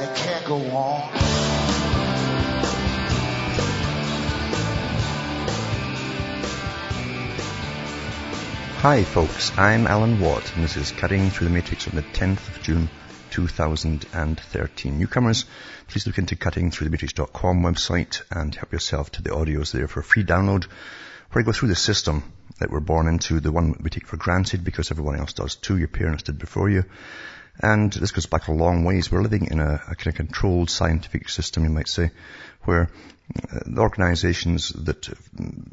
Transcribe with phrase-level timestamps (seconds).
[0.00, 1.10] and it can't go on.
[8.78, 12.48] Hi folks, I'm Alan Watt and this is Cutting Through the Matrix on the 10th
[12.48, 12.88] of June
[13.30, 14.98] 2013.
[14.98, 15.46] Newcomers,
[15.88, 20.66] please look into cuttingthroughthematrix.com website and help yourself to the audios there for free download
[21.32, 24.16] where you go through the system that we're born into, the one we take for
[24.16, 26.84] granted because everyone else does too, your parents did before you.
[27.60, 29.10] And this goes back a long ways.
[29.10, 32.10] We're living in a, a kind of controlled scientific system, you might say,
[32.62, 32.90] where
[33.52, 35.08] uh, the organizations that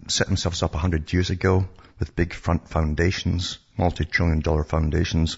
[0.08, 1.67] set themselves up a hundred years ago
[2.00, 5.38] with big front foundations, multi-trillion dollar foundations,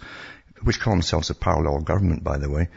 [0.64, 2.70] which call themselves a parallel government, by the way,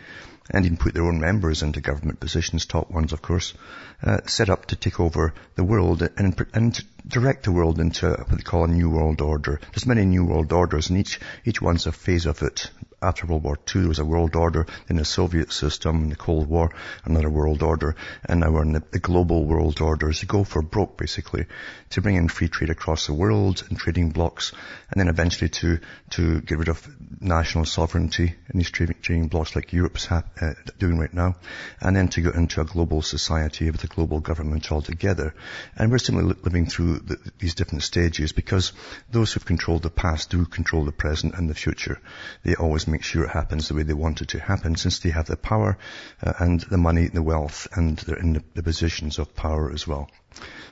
[0.51, 3.55] and even put their own members into government positions, top ones, of course,
[4.03, 8.37] uh, set up to take over the world and, and direct the world into what
[8.37, 9.61] they call a new world order.
[9.73, 12.71] There's many new world orders, and each each one's a phase of it
[13.03, 16.17] after World War II, there was a world order in the Soviet system, in the
[16.17, 16.71] Cold War,
[17.05, 20.63] another world order, and now we're in the, the global world order to go for
[20.63, 21.47] broke, basically,
[21.91, 24.53] to bring in free trade across the world and trading blocks,
[24.91, 25.79] and then eventually to,
[26.11, 26.87] to get rid of
[27.21, 31.37] national sovereignty in these trading blocks like Europe's ha- uh, doing right now,
[31.81, 35.35] and then to go into a global society with a global government altogether.
[35.77, 38.73] And we're simply living through the, these different stages because
[39.11, 42.01] those who've controlled the past do control the present and the future.
[42.45, 45.11] They always make sure it happens the way they want it to happen since they
[45.11, 45.79] have the power
[46.23, 49.87] uh, and the money, the wealth, and they're in the, the, positions of power as
[49.87, 50.11] well.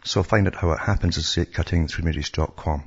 [0.05, 2.85] So find out how it happens at cuttingthroughmatrix.com.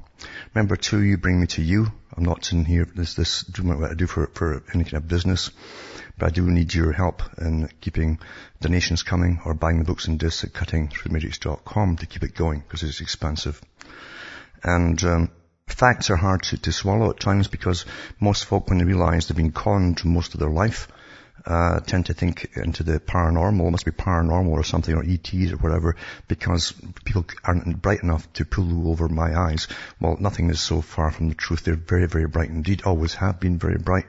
[0.53, 1.88] Remember too, you bring me to you.
[2.16, 5.08] I'm not in here, this, this, doing what I do for, for any kind of
[5.08, 5.52] business,
[6.18, 8.19] but I do need your help in keeping
[8.59, 12.84] donations coming or buying the books and discs at cuttingthroughmatrix.com to keep it going because
[12.84, 13.62] it's expensive.
[14.63, 15.31] And, um,
[15.72, 17.86] Facts are hard to, to swallow at times because
[18.20, 20.88] most folk, when they realize they've been conned most of their life,
[21.46, 25.52] uh, tend to think into the paranormal, it must be paranormal or something, or ETs
[25.52, 25.96] or whatever,
[26.28, 26.74] because
[27.06, 29.68] people aren't bright enough to pull over my eyes.
[30.00, 31.63] Well, nothing is so far from the truth.
[31.63, 34.06] They're very, very bright indeed, always have been very bright.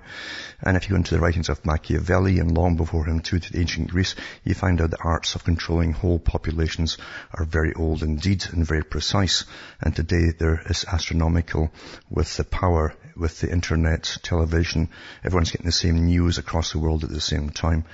[0.61, 3.59] And if you go into the writings of Machiavelli and long before him too, to
[3.59, 6.99] ancient Greece, you find out the arts of controlling whole populations
[7.35, 9.45] are very old indeed and very precise.
[9.81, 11.73] And today they're astronomical
[12.11, 14.89] with the power with the internet, television,
[15.25, 17.85] everyone's getting the same news across the world at the same time.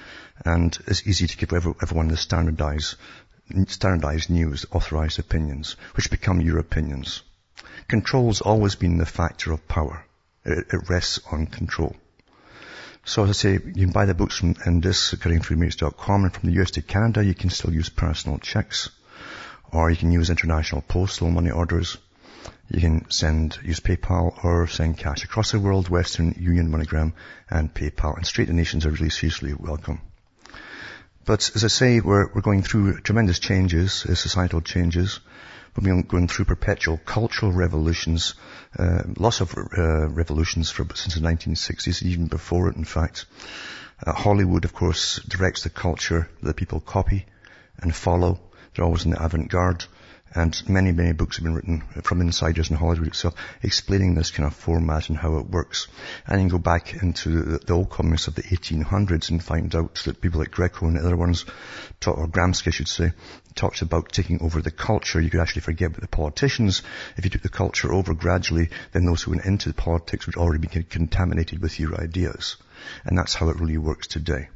[0.44, 2.96] And it's easy to give everyone the standardized,
[3.66, 7.22] standardized news, authorized opinions, which become your opinions.
[7.88, 10.04] Control's always been the factor of power.
[10.44, 11.96] It, it rests on control.
[13.04, 16.50] So as I say, you can buy the books from in this cuttingthroughmatrix.com and from
[16.50, 18.90] the US to Canada, you can still use personal checks.
[19.72, 21.96] Or you can use international postal money orders.
[22.68, 27.12] You can send, use PayPal or send cash across the world, Western Union, MoneyGram
[27.48, 28.16] and PayPal.
[28.16, 30.00] And straight donations are really seriously welcome.
[31.24, 35.20] But as I say, we're, we're going through tremendous changes, uh, societal changes.
[35.74, 38.34] Been going through perpetual cultural revolutions,
[38.76, 43.26] uh, lots of uh, revolutions for, since the 1960s, even before it, in fact.
[44.04, 47.26] Uh, Hollywood, of course, directs the culture that people copy
[47.80, 48.40] and follow.
[48.74, 49.84] They're always in the avant-garde.
[50.34, 54.46] And many, many books have been written from insiders in Hollywood itself explaining this kind
[54.46, 55.88] of format and how it works.
[56.26, 59.74] And you can go back into the, the old comics of the 1800s and find
[59.74, 61.46] out that people like Greco and other ones,
[62.00, 63.12] talk, or Gramsci I should say,
[63.54, 65.20] talked about taking over the culture.
[65.20, 66.82] You could actually forget about the politicians.
[67.16, 70.66] If you took the culture over gradually, then those who went into politics would already
[70.66, 72.56] be contaminated with your ideas.
[73.04, 74.48] And that's how it really works today.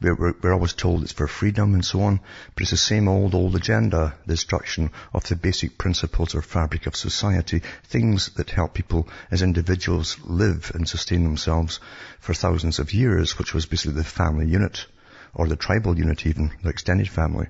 [0.00, 2.20] We're, we're, we're, always told it's for freedom and so on,
[2.54, 6.86] but it's the same old, old agenda, the destruction of the basic principles or fabric
[6.86, 11.80] of society, things that help people as individuals live and sustain themselves
[12.20, 14.86] for thousands of years, which was basically the family unit,
[15.34, 17.48] or the tribal unit even, the extended family.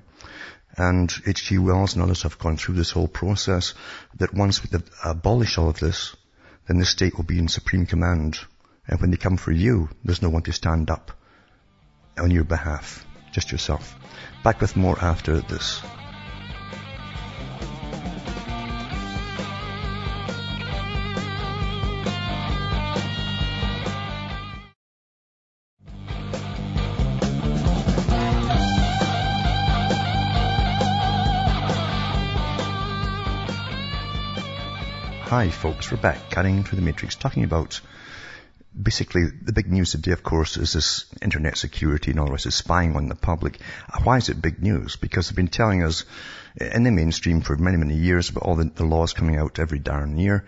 [0.75, 1.59] And H.G.
[1.59, 3.75] Wells and others have gone through this whole process
[4.17, 4.75] that once we
[5.05, 6.15] abolish all of this,
[6.67, 8.39] then the state will be in supreme command.
[8.87, 11.11] And when they come for you, there's no one to stand up
[12.17, 13.95] on your behalf, just yourself.
[14.43, 15.81] Back with more after this.
[35.29, 37.79] Hi folks, we're back, carrying through the matrix, talking about
[38.81, 42.55] basically the big news today of course is this internet security and all this is
[42.55, 43.59] spying on the public.
[44.03, 44.95] Why is it big news?
[44.95, 46.05] Because they've been telling us
[46.59, 49.79] in the mainstream for many, many years about all the, the laws coming out every
[49.79, 50.45] darn year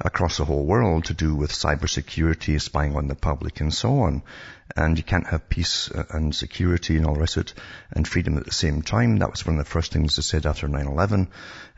[0.00, 4.22] across the whole world to do with cybersecurity, spying on the public and so on.
[4.76, 7.54] And you can't have peace uh, and security and all the rest of it
[7.92, 9.18] and freedom at the same time.
[9.18, 11.28] That was one of the first things they said after 9-11.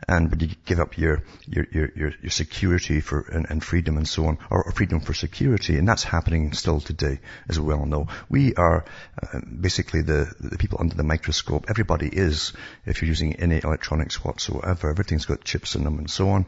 [0.07, 4.07] And would you give up your, your, your, your, security for, and, and, freedom and
[4.07, 5.77] so on, or, or, freedom for security.
[5.77, 7.19] And that's happening still today,
[7.49, 8.07] as we well know.
[8.29, 8.85] We are
[9.21, 11.65] uh, basically the, the people under the microscope.
[11.69, 12.53] Everybody is,
[12.85, 14.89] if you're using any electronics whatsoever.
[14.89, 16.45] Everything's got chips in them and so on.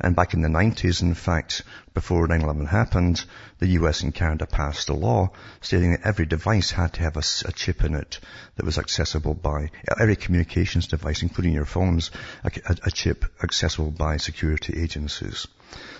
[0.00, 1.62] And back in the 90s, in fact,
[1.94, 3.24] before 9-11 happened,
[3.58, 5.30] the US and Canada passed a law
[5.74, 8.20] stating that every device had to have a, a, chip in it
[8.54, 12.12] that was accessible by, every communications device, including your phones,
[12.44, 12.50] a,
[12.84, 15.48] a chip accessible by security agencies.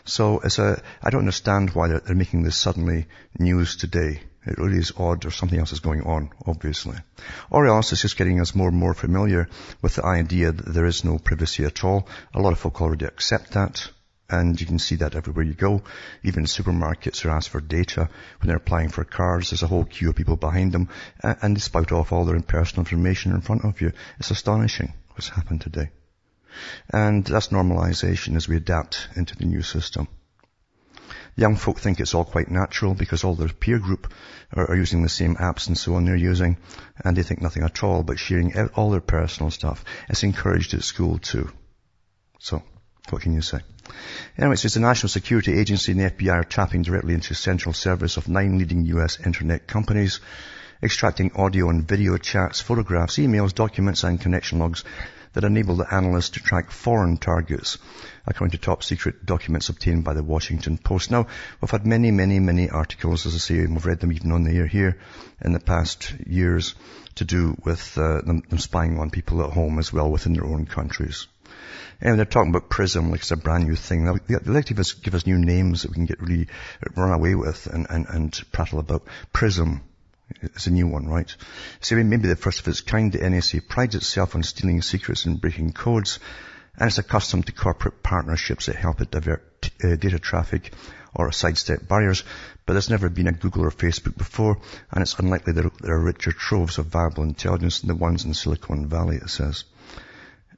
[0.05, 3.07] So it's a, I don't understand why they're, they're making this suddenly
[3.37, 4.21] news today.
[4.47, 6.99] It really is odd or something else is going on, obviously.
[7.51, 9.49] Or else it's just getting us more and more familiar
[9.83, 12.07] with the idea that there is no privacy at all.
[12.33, 13.91] A lot of folk already accept that.
[14.29, 15.83] And you can see that everywhere you go.
[16.23, 18.09] Even supermarkets are asked for data
[18.41, 19.51] when they're applying for cars.
[19.51, 20.89] There's a whole queue of people behind them
[21.23, 23.93] and they spout off all their personal information in front of you.
[24.19, 25.91] It's astonishing what's happened today.
[26.91, 30.09] And that's normalization as we adapt into the new system.
[31.37, 34.13] Young folk think it's all quite natural because all their peer group
[34.53, 36.57] are, are, using the same apps and so on they're using,
[37.05, 39.85] and they think nothing at all but sharing all their personal stuff.
[40.09, 41.51] It's encouraged at school too.
[42.39, 42.63] So,
[43.11, 43.59] what can you say?
[44.37, 48.17] Anyway, it's the National Security Agency and the FBI are tapping directly into central servers
[48.17, 50.21] of nine leading US internet companies,
[50.83, 54.85] extracting audio and video chats, photographs, emails, documents, and connection logs
[55.35, 57.79] that enable the analysts to track foreign targets,
[58.27, 61.11] according to top secret documents obtained by the Washington Post.
[61.11, 61.27] Now,
[61.61, 64.45] we've had many, many, many articles, as I say, and we've read them even on
[64.45, 64.99] the air here
[65.43, 66.75] in the past years
[67.17, 70.47] to do with uh, them, them spying on people at home as well within their
[70.47, 71.27] own countries.
[72.01, 74.05] And they're talking about PRISM like it's a brand new thing.
[74.05, 76.49] They like to give us, give us new names that we can get really
[76.97, 79.07] run away with and, and, and prattle about.
[79.33, 79.81] PRISM
[80.41, 81.35] it's a new one, right?
[81.81, 85.41] So maybe the first of its kind, the NSA prides itself on stealing secrets and
[85.41, 86.19] breaking codes,
[86.77, 90.73] and it's accustomed to corporate partnerships that help it divert uh, data traffic
[91.15, 92.25] or sidestep barriers,
[92.67, 94.59] but there's never been a Google or Facebook before,
[94.91, 98.35] and it's unlikely that there are richer troves of viable intelligence than the ones in
[98.35, 99.65] Silicon Valley, it says.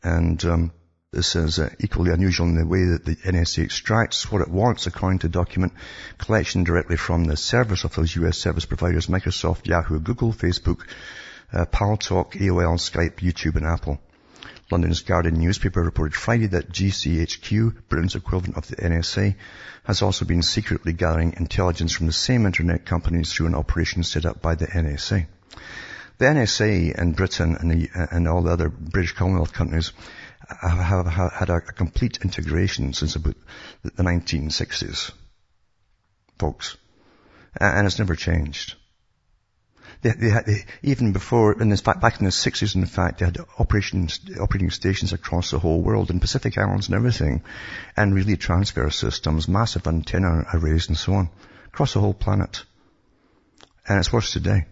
[0.03, 0.73] And um,
[1.17, 4.87] this is uh, equally unusual in the way that the NSA extracts what it wants
[4.87, 5.73] according to document
[6.19, 10.87] collection directly from the servers of those US service providers, Microsoft, Yahoo, Google, Facebook,
[11.55, 13.99] uh, Paltalk, AOL, Skype, YouTube, and Apple.
[14.71, 19.37] London's Guardian newspaper reported Friday that GCHQ, Britain's equivalent of the NSA,
[19.85, 24.27] has also been secretly gathering intelligence from the same internet companies through an operation set
[24.27, 25.27] up by the NSA.
[26.19, 29.93] The NSA in Britain and, the, and all the other British Commonwealth countries
[30.49, 33.37] have, have had a, complete integration since about
[33.83, 35.13] the 1960s,
[36.39, 36.77] folks.
[37.59, 38.75] And it's never changed.
[40.03, 43.25] They, they had, they, even before, in fact, back in the 60s, in fact, they
[43.25, 47.43] had operations, operating stations across the whole world, in Pacific Islands and everything,
[47.97, 51.31] and relay transfer systems, massive antenna arrays and so on,
[51.67, 52.65] across the whole planet.
[53.89, 54.67] And it's worse today.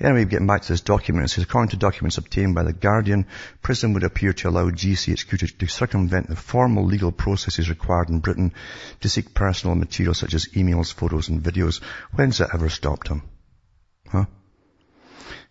[0.00, 3.26] Anyway, getting back to this document, it says, according to documents obtained by The Guardian,
[3.60, 8.20] PRISM would appear to allow GCHQ to, to circumvent the formal legal processes required in
[8.20, 8.54] Britain
[9.00, 11.82] to seek personal material such as emails, photos and videos.
[12.12, 13.22] When's that ever stopped them?
[14.08, 14.24] Huh?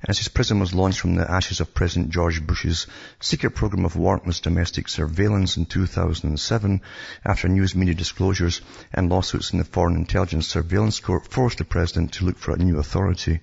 [0.01, 2.87] And it says PRISM was launched from the ashes of President George Bush's
[3.19, 6.81] secret program of warrantless domestic surveillance in 2007
[7.23, 8.61] after news media disclosures
[8.91, 12.57] and lawsuits in the Foreign Intelligence Surveillance Court forced the president to look for a
[12.57, 13.41] new authority.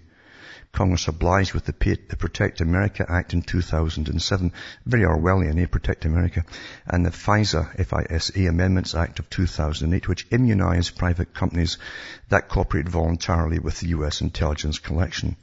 [0.77, 4.53] Congress obliged with the, Protect America Act in 2007,
[4.85, 6.45] very Orwellian, eh, Protect America,
[6.87, 11.79] and the FISA, F-I-S-A Amendments Act of 2008, which immunized private companies
[12.29, 14.21] that cooperate voluntarily with the U.S.
[14.21, 15.37] intelligence collection.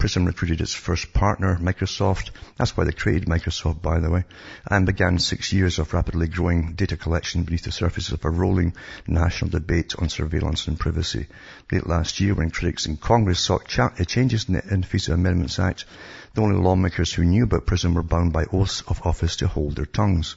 [0.00, 2.30] Prism recruited its first partner, Microsoft.
[2.56, 4.24] That's why they created Microsoft, by the way,
[4.66, 8.72] and began six years of rapidly growing data collection beneath the surface of a rolling
[9.06, 11.26] national debate on surveillance and privacy.
[11.70, 15.84] Late last year, when critics in Congress sought uh, changes in the FISA Amendments Act,
[16.32, 19.76] the only lawmakers who knew about PRISM were bound by oaths of office to hold
[19.76, 20.34] their tongues.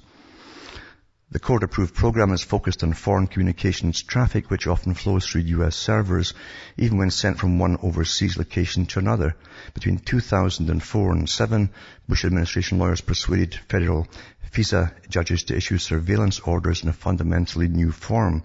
[1.33, 5.75] The court-approved program is focused on foreign communications traffic, which often flows through U.S.
[5.75, 6.35] servers,
[6.77, 9.35] even when sent from one overseas location to another.
[9.73, 11.69] Between 2004 and 7,
[12.07, 14.07] Bush administration lawyers persuaded federal
[14.51, 18.43] FISA judges to issue surveillance orders in a fundamentally new form.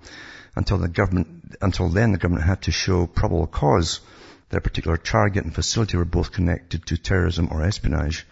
[0.56, 4.00] Until the government, until then the government had to show probable cause
[4.48, 8.26] that a particular target and facility were both connected to terrorism or espionage.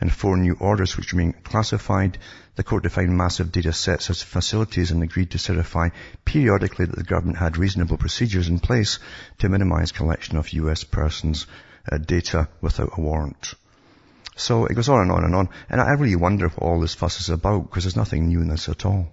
[0.00, 2.18] And four new orders which remain classified.
[2.56, 5.88] The court defined massive data sets as facilities and agreed to certify
[6.24, 8.98] periodically that the government had reasonable procedures in place
[9.38, 11.46] to minimize collection of US persons'
[11.90, 13.54] uh, data without a warrant.
[14.38, 15.48] So it goes on and on and on.
[15.68, 18.48] And I really wonder what all this fuss is about because there's nothing new in
[18.48, 19.12] this at all.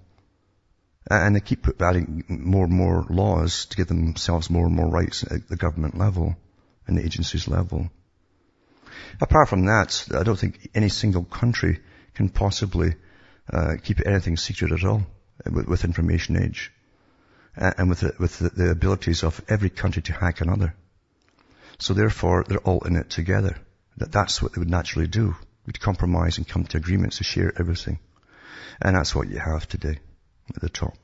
[1.10, 5.24] And they keep adding more and more laws to give themselves more and more rights
[5.24, 6.36] at the government level
[6.88, 7.90] and the agencies level.
[9.22, 11.80] Apart from that, I don't think any single country
[12.14, 12.96] can possibly
[13.52, 15.06] uh, keep anything secret at all
[15.50, 16.72] with, with information age
[17.56, 20.76] and with, the, with the, the abilities of every country to hack another.
[21.78, 23.58] So therefore, they're all in it together.
[23.98, 25.36] That that's what they would naturally do.
[25.66, 28.00] We'd compromise and come to agreements to share everything.
[28.82, 30.00] And that's what you have today
[30.54, 30.98] at the top.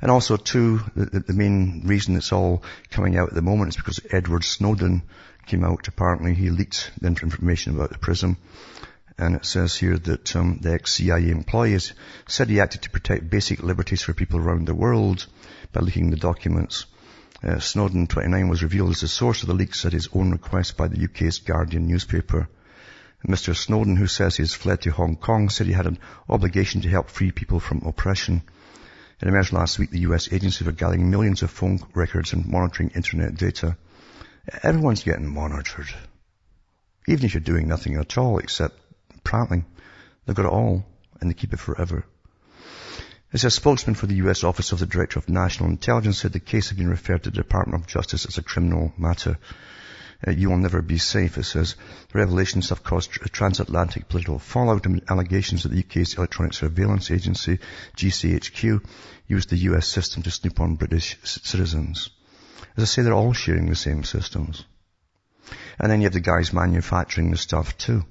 [0.00, 3.76] And also too, the, the, main reason it's all coming out at the moment is
[3.76, 5.02] because Edward Snowden
[5.46, 5.88] came out.
[5.88, 8.36] Apparently he leaked the information about the PRISM.
[9.18, 11.92] And it says here that um, the ex-CIA employees
[12.26, 15.26] said he acted to protect basic liberties for people around the world
[15.72, 16.86] by leaking the documents.
[17.44, 20.76] Uh, Snowden 29 was revealed as the source of the leaks at his own request
[20.76, 22.48] by the UK's Guardian newspaper.
[23.26, 23.54] Mr.
[23.54, 26.88] Snowden, who says he has fled to Hong Kong, said he had an obligation to
[26.88, 28.42] help free people from oppression.
[29.20, 32.90] It emerged last week the US agency for gathering millions of phone records and monitoring
[32.90, 33.76] internet data.
[34.62, 35.94] Everyone's getting monitored.
[37.06, 38.74] Even if you're doing nothing at all except
[39.22, 39.64] prattling,
[40.24, 40.84] they've got it all
[41.20, 42.04] and they keep it forever.
[43.32, 44.42] As a spokesman for the U.S.
[44.42, 47.36] Office of the Director of National Intelligence said the case had been referred to the
[47.36, 49.38] Department of Justice as a criminal matter.
[50.26, 51.76] Uh, you will never be safe, it says.
[52.12, 57.60] The revelations have caused transatlantic political fallout and allegations that the UK's Electronic Surveillance Agency,
[57.96, 58.84] GCHQ,
[59.28, 62.10] used the US system to snoop on British citizens.
[62.76, 64.64] As I say, they're all sharing the same systems.
[65.78, 68.04] And then you have the guys manufacturing the stuff too.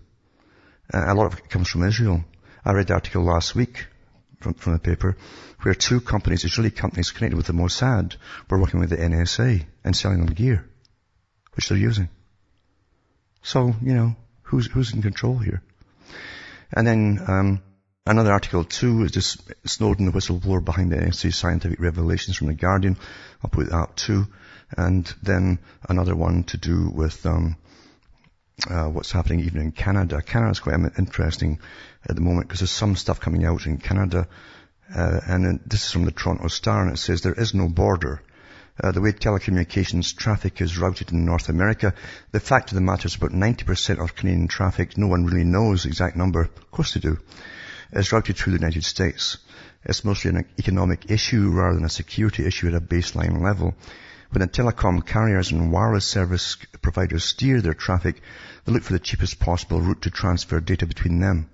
[0.93, 2.23] Uh, a lot of it comes from Israel.
[2.65, 3.87] I read the article last week
[4.39, 5.17] from, from the paper
[5.61, 8.15] where two companies, Israeli companies connected with the Mossad,
[8.49, 10.65] were working with the NSA and selling them gear,
[11.53, 12.09] which they're using.
[13.43, 15.61] So, you know, who's, who's in control here?
[16.73, 17.61] And then, um,
[18.05, 22.53] another article too is this Snowden, the whistleblower behind the NSA scientific revelations from the
[22.53, 22.97] Guardian.
[23.43, 24.27] I'll put that up too.
[24.77, 27.57] And then another one to do with, um,
[28.69, 30.21] uh, what's happening even in Canada.
[30.21, 31.59] Canada is quite interesting
[32.07, 34.27] at the moment because there's some stuff coming out in Canada.
[34.93, 38.21] Uh, and this is from the Toronto Star and it says there is no border.
[38.81, 41.93] Uh, the way telecommunications traffic is routed in North America,
[42.31, 45.83] the fact of the matter is about 90% of Canadian traffic, no one really knows
[45.83, 47.19] the exact number, of course they do,
[47.91, 49.37] is routed through the United States.
[49.83, 53.75] It's mostly an economic issue rather than a security issue at a baseline level.
[54.31, 58.21] When the telecom carriers and wireless service providers steer their traffic,
[58.63, 61.49] they look for the cheapest possible route to transfer data between them.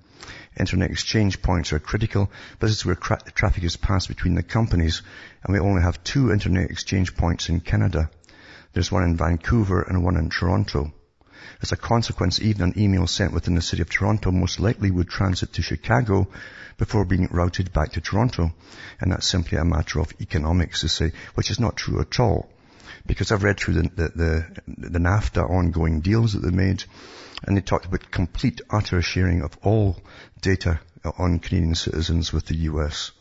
[0.59, 4.43] Internet exchange points are critical, but this is where tra- traffic is passed between the
[4.43, 5.01] companies,
[5.43, 8.11] and we only have two internet exchange points in Canada.
[8.73, 10.93] There's one in Vancouver and one in Toronto.
[11.63, 15.09] As a consequence, even an email sent within the city of Toronto most likely would
[15.09, 16.27] transit to Chicago
[16.77, 18.53] before being routed back to Toronto.
[19.01, 22.51] And that's simply a matter of economics to say, which is not true at all
[23.07, 26.83] because I've read through the, the, the, the NAFTA ongoing deals that they made,
[27.43, 29.97] and they talked about complete, utter sharing of all
[30.41, 30.79] data
[31.17, 33.11] on Canadian citizens with the US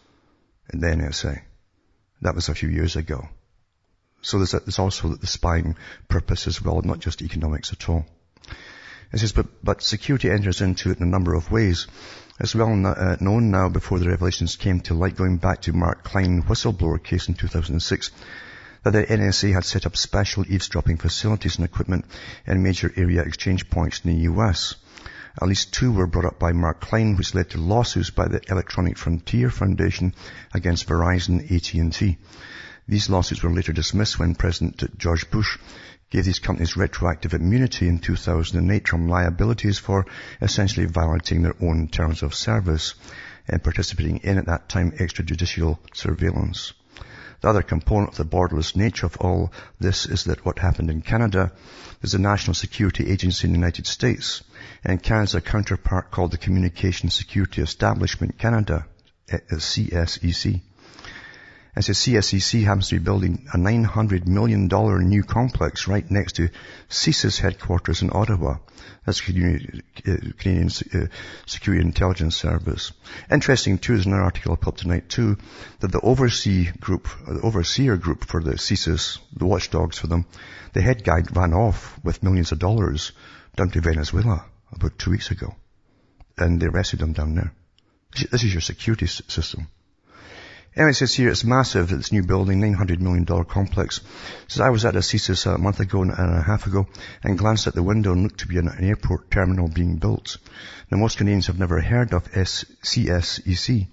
[0.69, 1.41] and the NSA.
[2.23, 3.29] That was a few years ago.
[4.23, 5.77] So there's, a, there's also the spying
[6.09, 8.07] purpose as well, not just economics at all.
[9.13, 11.87] It says, but, but security enters into it in a number of ways.
[12.41, 16.03] It's well uh, known now before the revelations came to light going back to Mark
[16.03, 18.11] Klein whistleblower case in 2006,
[18.87, 22.05] that the NSA had set up special eavesdropping facilities and equipment
[22.47, 24.77] in major area exchange points in the US.
[25.43, 28.41] At least two were brought up by Mark Klein, which led to lawsuits by the
[28.49, 30.15] Electronic Frontier Foundation
[30.55, 32.17] against Verizon AT&T.
[32.87, 35.59] These lawsuits were later dismissed when President George Bush
[36.11, 40.07] gave these companies retroactive immunity in 2008 from liabilities for
[40.41, 42.95] essentially violating their own terms of service
[43.49, 46.73] and participating in, at that time, extrajudicial surveillance.
[47.41, 51.03] The other component of the borderless nature of all this is that what happened in
[51.03, 51.53] Canada,
[52.03, 54.43] is a national security agency in the United States,
[54.85, 58.87] and Canada's counterpart called the Communication Security Establishment Canada,
[59.29, 60.61] eh, eh, CSEC.
[61.77, 66.49] As the CSEC happens to be building a $900 million new complex right next to
[66.89, 68.57] CSIS headquarters in Ottawa.
[69.05, 69.83] That's Canadian
[70.95, 71.07] uh,
[71.45, 72.93] Security Intelligence Service.
[73.31, 75.37] Interesting too, there's another article I put up tonight too,
[75.81, 80.25] that the oversee group, the overseer group for the CSIS, the watchdogs for them,
[80.73, 83.13] the head guy ran off with millions of dollars
[83.55, 85.55] down to Venezuela about two weeks ago.
[86.39, 87.53] And they arrested him down there.
[88.31, 89.69] This is your security system.
[90.77, 93.97] Anyway, it says here it's massive, this new building, $900 million complex.
[93.99, 96.87] It says I was at a CSIS a month ago and a half ago
[97.25, 100.37] and glanced at the window and looked to be an, an airport terminal being built.
[100.91, 103.87] Now most Canadians have never heard of CSEC.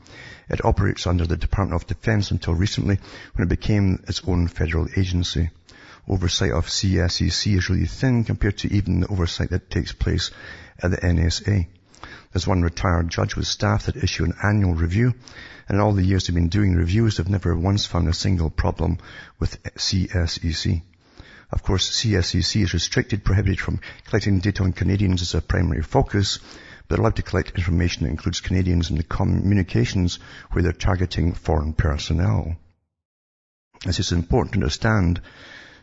[0.49, 2.99] It operates under the Department of Defense until recently
[3.35, 5.51] when it became its own federal agency.
[6.05, 10.31] Oversight of CSEC is really thin compared to even the oversight that takes place
[10.79, 11.65] at the NSA.
[12.33, 15.13] There's one retired judge with staff that issue an annual review
[15.67, 18.49] and in all the years they've been doing reviews, they've never once found a single
[18.49, 18.97] problem
[19.39, 20.81] with CSEC.
[21.51, 26.39] Of course, CSEC is restricted, prohibited from collecting data on Canadians as a primary focus,
[26.87, 30.19] but allowed to collect information that includes Canadians in the communications
[30.51, 32.55] where they're targeting foreign personnel.
[33.85, 35.21] It's just important to understand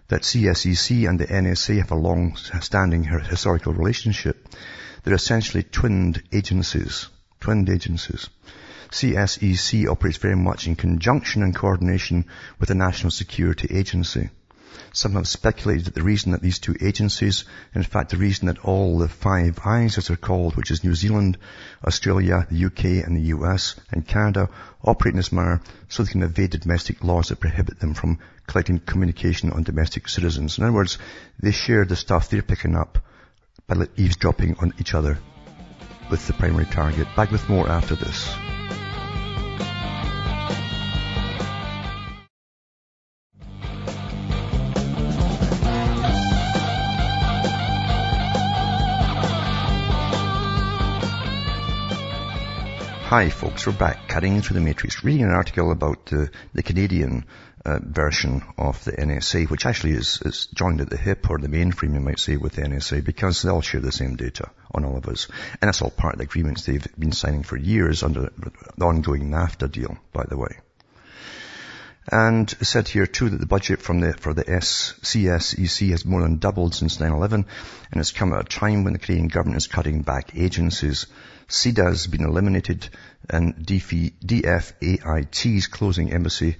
[0.08, 4.48] that CSEC and the NSA have a long-standing historical relationship.
[5.02, 7.08] They're essentially twinned agencies,
[7.40, 8.28] twinned agencies.
[8.90, 12.26] CSEC operates very much in conjunction and coordination
[12.58, 14.30] with the National Security Agency.
[14.92, 18.58] Some have speculated that the reason that these two agencies, in fact the reason that
[18.64, 21.38] all the five eyes as they're called, which is New Zealand,
[21.86, 24.50] Australia, the UK and the US and Canada,
[24.82, 28.80] operate in this manner so they can evade domestic laws that prohibit them from collecting
[28.80, 30.58] communication on domestic citizens.
[30.58, 30.98] In other words,
[31.38, 32.98] they share the stuff they're picking up
[33.70, 35.16] by eavesdropping on each other
[36.10, 37.06] with the primary target.
[37.14, 38.34] Back with more after this.
[53.10, 57.24] Hi folks, we're back cutting through the matrix, reading an article about the, the Canadian
[57.64, 61.48] uh, version of the NSA, which actually is, is joined at the hip or the
[61.48, 64.84] mainframe, you might say, with the NSA because they all share the same data on
[64.84, 65.28] all of us.
[65.60, 68.30] And that's all part of the agreements they've been signing for years under
[68.76, 70.58] the ongoing NAFTA deal, by the way.
[72.10, 76.38] And said here too that the budget from the, for the CSEC has more than
[76.38, 80.02] doubled since 9-11 and it's come at a time when the Canadian government is cutting
[80.02, 81.06] back agencies
[81.50, 82.88] CIDA has been eliminated
[83.28, 86.56] and DFAIT's closing embassy,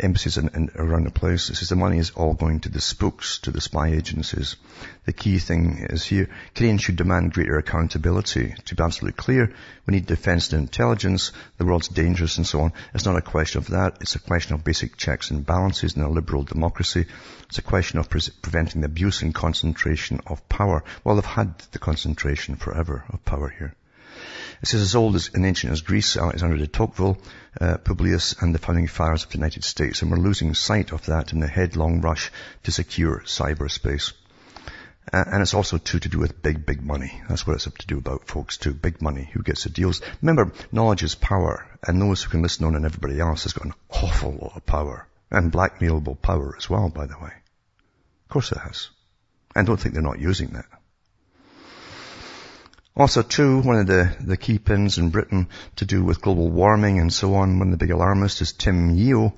[0.00, 1.48] embassies in, around the place.
[1.48, 4.56] This is the money is all going to the spooks, to the spy agencies.
[5.04, 8.54] The key thing is here, Canadians should demand greater accountability.
[8.64, 9.52] To be absolutely clear,
[9.86, 11.32] we need defense and intelligence.
[11.58, 12.72] The world's dangerous and so on.
[12.94, 13.98] It's not a question of that.
[14.00, 17.06] It's a question of basic checks and balances in a liberal democracy.
[17.48, 20.84] It's a question of pre- preventing the abuse and concentration of power.
[21.04, 23.74] Well, they've had the concentration forever of power here.
[24.62, 27.18] It says as old as and ancient as Greece, Alexander de Tocqueville,
[27.60, 31.06] uh, Publius, and the founding fathers of the United States, and we're losing sight of
[31.06, 32.30] that in the headlong rush
[32.64, 34.12] to secure cyberspace.
[35.12, 37.20] Uh, and it's also too to do with big, big money.
[37.28, 38.72] That's what it's up to do about, folks, too.
[38.72, 39.28] Big money.
[39.32, 40.00] Who gets the deals?
[40.20, 43.66] Remember, knowledge is power, and those who can listen on and everybody else has got
[43.66, 45.06] an awful lot of power.
[45.30, 47.32] And blackmailable power as well, by the way.
[48.24, 48.90] Of course it has.
[49.56, 50.66] And don't think they're not using that.
[52.94, 56.98] Also too, one of the, the key pins in Britain to do with global warming
[56.98, 59.34] and so on, one of the big alarmists is Tim Yeo.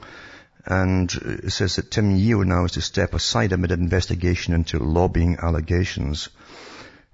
[0.67, 4.79] And it says that Tim Yeo now is to step aside amid an investigation into
[4.79, 6.31] lobbying allegations.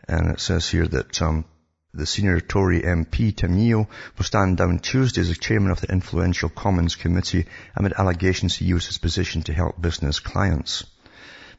[0.08, 1.44] And it says here that um,
[1.92, 6.48] the senior Tory MP Tim Yeo will stand down Tuesday as chairman of the influential
[6.48, 10.84] Commons Committee amid allegations he used his position to help business clients.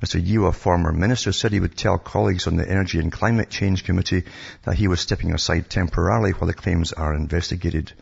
[0.01, 0.19] Mr.
[0.19, 3.83] Yeo, a former minister, said he would tell colleagues on the Energy and Climate Change
[3.83, 4.23] Committee
[4.63, 7.93] that he was stepping aside temporarily while the claims are investigated.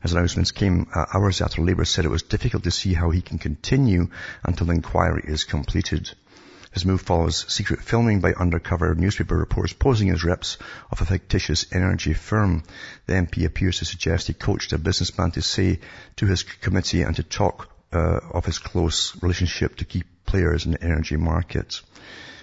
[0.00, 3.20] His announcements came uh, hours after Labour said it was difficult to see how he
[3.20, 4.08] can continue
[4.42, 6.10] until the inquiry is completed.
[6.72, 10.56] His move follows secret filming by undercover newspaper reporters posing as reps
[10.90, 12.62] of a fictitious energy firm.
[13.04, 15.80] The MP appears to suggest he coached a businessman to say
[16.16, 20.72] to his committee and to talk uh, of his close relationship to key players in
[20.72, 21.82] the energy markets.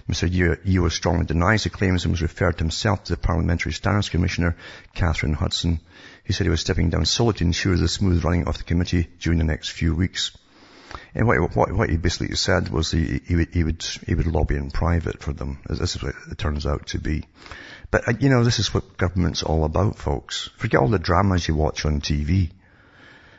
[0.09, 0.57] Mr.
[0.63, 4.55] Yeo strongly denies the claims and was referred himself to the Parliamentary Standards Commissioner,
[4.95, 5.81] Kathryn Hudson.
[6.23, 9.09] He said he was stepping down solely to ensure the smooth running of the committee
[9.19, 10.31] during the next few weeks.
[11.13, 14.27] And what, what, what he basically said was he, he, would, he, would, he would
[14.27, 15.59] lobby in private for them.
[15.67, 17.25] This is what it turns out to be.
[17.89, 20.49] But, uh, you know, this is what government's all about, folks.
[20.55, 22.51] Forget all the dramas you watch on TV.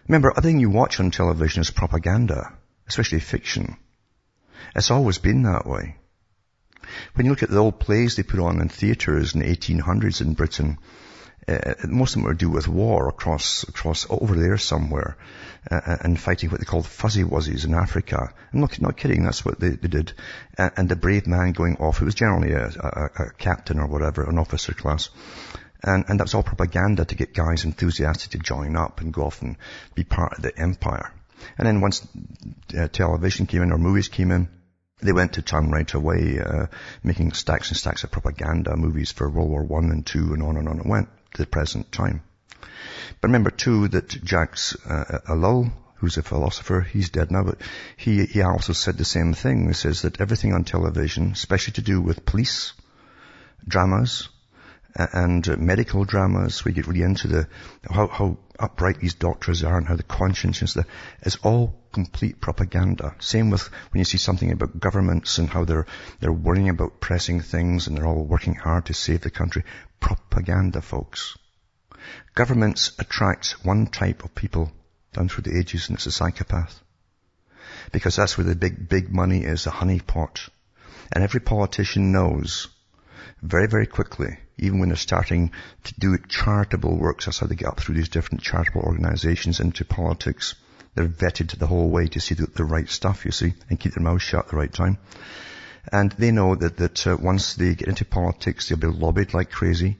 [0.09, 2.53] Remember, everything you watch on television is propaganda,
[2.87, 3.79] especially fiction.
[4.75, 5.97] It's always been that way.
[7.15, 10.21] When you look at the old plays they put on in theatres in the 1800s
[10.21, 10.79] in Britain,
[11.49, 15.17] uh, most of them were to do with war across, across over there somewhere,
[15.71, 18.33] uh, and fighting what they called fuzzy wuzzies in Africa.
[18.53, 20.13] I'm not, not kidding, that's what they, they did.
[20.57, 23.87] Uh, and the brave man going off, it was generally a, a, a captain or
[23.87, 25.11] whatever, an officer class.
[25.83, 29.43] And, and that's all propaganda to get guys enthusiastic to join up and go off
[29.43, 29.57] and
[29.95, 31.13] be part of the empire.
[31.59, 32.07] And then once
[32.77, 34.49] uh, television came in or movies came in,
[35.01, 36.67] they went to town right away, uh,
[37.03, 40.57] making stacks and stacks of propaganda movies for World War One and Two and on
[40.57, 42.23] and on it went to the present time.
[43.21, 47.61] But remember too that Jacques uh, Ellul, who's a philosopher, he's dead now, but
[47.97, 49.67] he, he also said the same thing.
[49.67, 52.73] He says that everything on television, especially to do with police,
[53.67, 54.29] dramas,
[54.95, 57.49] and uh, medical dramas, we get really into the,
[57.91, 63.15] how, how upright these doctors are and how the conscience is all complete propaganda.
[63.19, 65.87] Same with when you see something about governments and how they're,
[66.21, 69.65] they're worrying about pressing things and they're all working hard to save the country.
[70.01, 71.37] Propaganda, folks.
[72.35, 74.73] Governments attract one type of people
[75.13, 76.81] down through the ages and it's a psychopath.
[77.93, 80.49] Because that's where the big, big money is, the honeypot.
[81.13, 82.69] And every politician knows
[83.43, 85.51] very, very quickly, even when they're starting
[85.85, 89.85] to do charitable works, that's how they get up through these different charitable organizations into
[89.85, 90.55] politics.
[90.95, 93.95] They're vetted the whole way to see the, the right stuff, you see, and keep
[93.95, 94.99] their mouth shut at the right time.
[95.91, 99.51] And they know that, that uh, once they get into politics, they'll be lobbied like
[99.51, 99.99] crazy.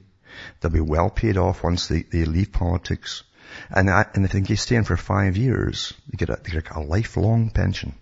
[0.59, 3.23] They'll be well paid off once they, they leave politics.
[3.69, 6.71] And, I, and if they stay in for five years, they get a, they get
[6.71, 7.95] a lifelong pension.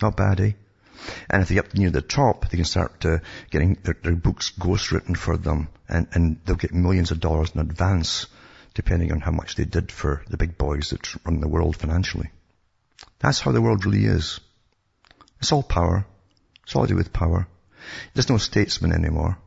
[0.00, 0.52] Not bad, eh?
[1.28, 3.18] And if they get near the top, they can start uh,
[3.50, 7.60] getting their, their books ghostwritten for them, and, and they'll get millions of dollars in
[7.60, 8.26] advance,
[8.74, 12.30] depending on how much they did for the big boys that run the world financially.
[13.18, 14.40] That's how the world really is.
[15.40, 16.06] It's all power.
[16.64, 17.48] It's all to do with power.
[18.14, 19.38] There's no statesman anymore.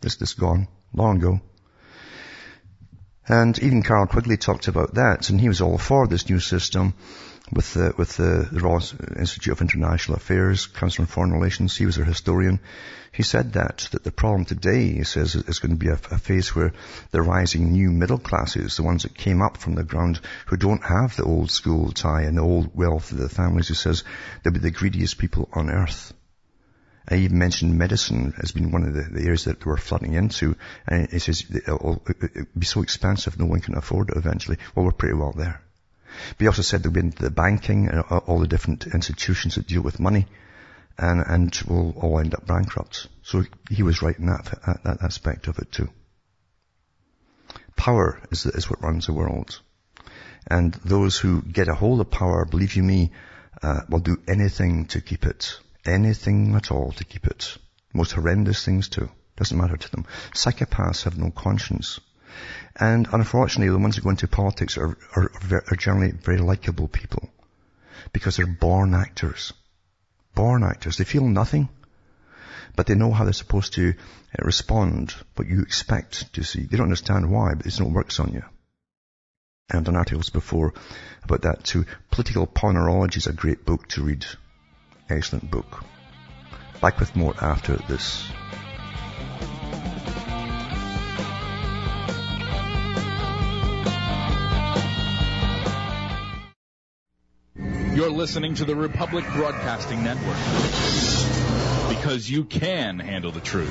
[0.00, 1.40] This, is gone long ago.
[3.28, 6.94] And even Carroll Quigley talked about that, and he was all for this new system
[7.52, 8.82] with the, with the, the Royal
[9.18, 11.76] Institute of International Affairs, Council on Foreign Relations.
[11.76, 12.60] He was a historian.
[13.12, 16.18] He said that, that the problem today, he says, is going to be a, a
[16.18, 16.72] phase where
[17.10, 20.82] the rising new middle classes, the ones that came up from the ground, who don't
[20.82, 24.02] have the old school tie and the old wealth of the families, he says,
[24.42, 26.14] they'll be the greediest people on earth.
[27.06, 30.56] I even mentioned medicine as being one of the, the areas that we're flooding into.
[30.86, 34.56] And he says it'll, it'll be so expensive no one can afford it eventually.
[34.74, 35.60] Well, we're pretty well there.
[36.30, 39.66] But he also said they'll be into the banking and all the different institutions that
[39.66, 40.26] deal with money
[40.98, 43.08] and, and we'll all end up bankrupt.
[43.22, 44.44] So he was right in that,
[44.84, 45.88] that aspect of it too.
[47.76, 49.60] Power is, is what runs the world.
[50.46, 53.12] And those who get a hold of power, believe you me,
[53.62, 55.58] uh, will do anything to keep it.
[55.84, 57.56] Anything at all to keep it.
[57.92, 59.08] Most horrendous things too.
[59.36, 60.06] Doesn't matter to them.
[60.32, 62.00] Psychopaths have no conscience.
[62.76, 65.30] And unfortunately, the ones who go into politics are, are,
[65.70, 67.28] are generally very likable people.
[68.12, 69.52] Because they're born actors.
[70.34, 70.96] Born actors.
[70.96, 71.68] They feel nothing.
[72.74, 73.92] But they know how they're supposed to uh,
[74.44, 76.62] respond, what you expect to see.
[76.62, 78.42] They don't understand why, but it's not works on you.
[79.70, 80.72] And done articles before
[81.22, 81.84] about that too.
[82.10, 84.26] Political Ponerology is a great book to read.
[85.08, 85.84] Excellent book.
[86.80, 88.26] Back with more after this.
[97.94, 100.38] You're listening to the Republic Broadcasting Network.
[101.94, 103.68] Because you can handle the truth.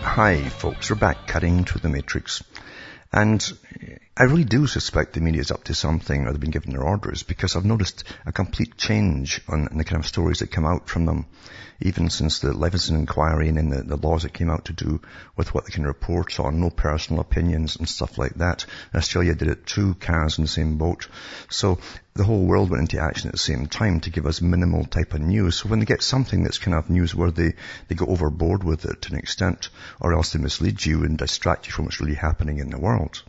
[0.00, 2.44] Hi folks, we're back cutting to the matrix.
[3.12, 3.42] And
[4.14, 6.84] I really do suspect the media is up to something or they've been given their
[6.84, 10.90] orders because I've noticed a complete change on, the kind of stories that come out
[10.90, 11.24] from them,
[11.80, 15.00] even since the Leveson inquiry and then the, the, laws that came out to do
[15.34, 18.66] with what they can report on, no personal opinions and stuff like that.
[18.94, 21.08] Australia did it too, cars in the same boat.
[21.48, 21.78] So
[22.12, 25.14] the whole world went into action at the same time to give us minimal type
[25.14, 25.56] of news.
[25.56, 27.54] So when they get something that's kind of newsworthy,
[27.88, 31.66] they go overboard with it to an extent, or else they mislead you and distract
[31.66, 33.22] you from what's really happening in the world.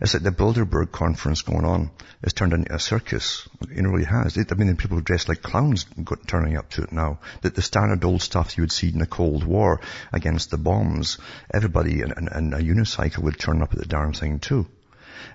[0.00, 1.90] It's like the Bilderberg conference going on
[2.22, 3.48] has turned into a circus.
[3.62, 4.36] It really has.
[4.36, 5.86] It, I mean, people dressed like clowns
[6.26, 7.20] turning up to it now.
[7.42, 9.80] The, the standard old stuff you would see in the Cold War
[10.12, 11.18] against the bombs,
[11.52, 14.66] everybody in, in, in a unicycle would turn up at the darn thing too.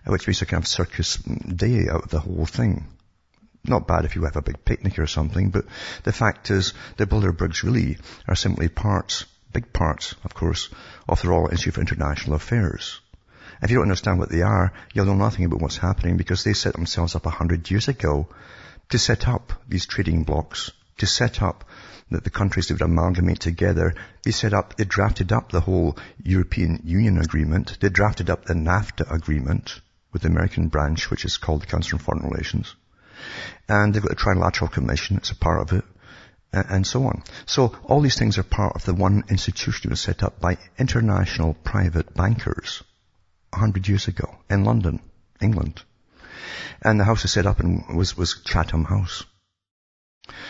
[0.05, 2.85] Uh, which makes a kind of circus mm, day out of the whole thing.
[3.63, 5.65] Not bad if you have a big picnic or something, but
[6.03, 10.69] the fact is the Bilderbergs really are simply parts, big parts, of course,
[11.09, 12.99] of the Royal Institute for International Affairs.
[13.61, 16.53] If you don't understand what they are, you'll know nothing about what's happening because they
[16.53, 18.27] set themselves up a hundred years ago
[18.89, 21.63] to set up these trading blocks, to set up
[22.11, 23.95] that the countries would amalgamate together.
[24.23, 27.77] They set up, they drafted up the whole European Union agreement.
[27.79, 31.97] They drafted up the NAFTA agreement with the American branch, which is called the Council
[31.97, 32.75] on Foreign Relations.
[33.67, 35.85] And they've got the Trilateral Commission, it's a part of it,
[36.51, 37.23] and so on.
[37.45, 40.57] So all these things are part of the one institution that was set up by
[40.77, 42.83] international private bankers
[43.55, 44.99] a hundred years ago in London,
[45.41, 45.81] England.
[46.81, 49.23] And the house was set up and was, was Chatham House.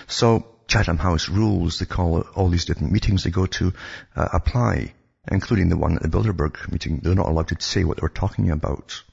[0.07, 3.73] So Chatham House rules, they call all these different meetings they go to
[4.15, 4.93] uh, apply,
[5.31, 6.99] including the one at the Bilderberg meeting.
[6.99, 9.03] They're not allowed to say what they're talking about.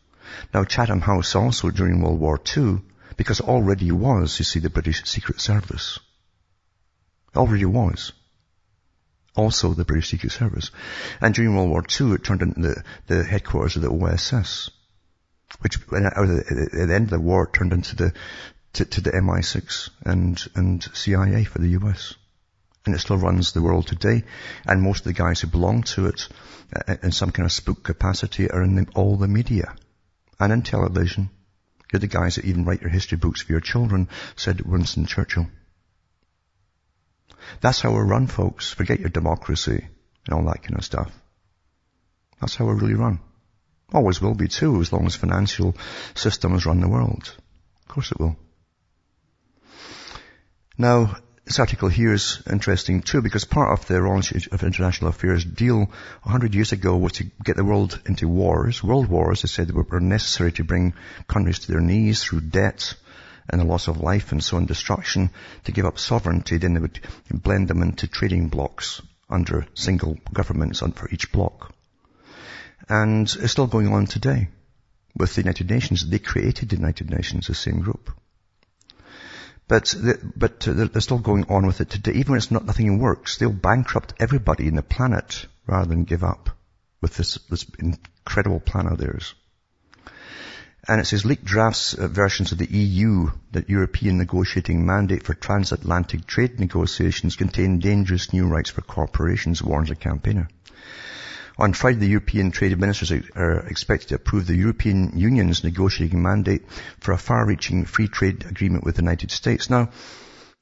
[0.55, 2.81] Now Chatham House also during World War II
[3.16, 5.98] because already was, you see, the British Secret Service.
[7.37, 8.12] Already was.
[9.34, 10.70] Also the British Secret Service.
[11.20, 14.70] And during World War II, it turned into the, the headquarters of the OSS.
[15.60, 18.12] Which, at the end of the war, turned into the,
[18.74, 22.14] to, to the MI6 and, and CIA for the US.
[22.84, 24.24] And it still runs the world today.
[24.66, 26.28] And most of the guys who belong to it,
[26.74, 29.74] uh, in some kind of spook capacity, are in the, all the media
[30.40, 31.30] and in television
[31.92, 35.46] you're the guys that even write your history books for your children, said Winston Churchill.
[37.61, 38.72] That's how we run, folks.
[38.72, 39.87] Forget your democracy
[40.26, 41.12] and all that kind of stuff.
[42.40, 43.20] That's how we really run.
[43.92, 45.76] Always will be too, as long as financial
[46.14, 47.35] systems run the world.
[47.83, 48.37] Of course it will.
[50.78, 55.11] Now, this article here is interesting too because part of the Royal Institute of International
[55.11, 55.90] Affairs deal
[56.22, 58.83] 100 years ago was to get the world into wars.
[58.83, 60.94] World wars, they said, were necessary to bring
[61.28, 62.94] countries to their knees through debt
[63.48, 65.31] and the loss of life and so on, destruction,
[65.64, 66.59] to give up sovereignty.
[66.59, 67.00] Then they would
[67.31, 71.74] blend them into trading blocks under single governments for each block.
[72.88, 74.48] And it's still going on today
[75.16, 76.09] with the United Nations.
[76.09, 78.11] They created the United Nations, the same group.
[79.68, 79.94] But,
[80.37, 82.12] but they're still going on with it today.
[82.12, 86.24] Even when it's not, nothing works, they'll bankrupt everybody in the planet rather than give
[86.24, 86.50] up
[87.00, 89.35] with this, this incredible plan of theirs.
[90.88, 95.34] And it says leaked drafts uh, versions of the EU, the European negotiating mandate for
[95.34, 100.48] transatlantic trade negotiations contain dangerous new rights for corporations, warns a campaigner.
[101.56, 106.66] On Friday, the European trade ministers are expected to approve the European Union's negotiating mandate
[106.98, 109.70] for a far-reaching free trade agreement with the United States.
[109.70, 109.90] Now,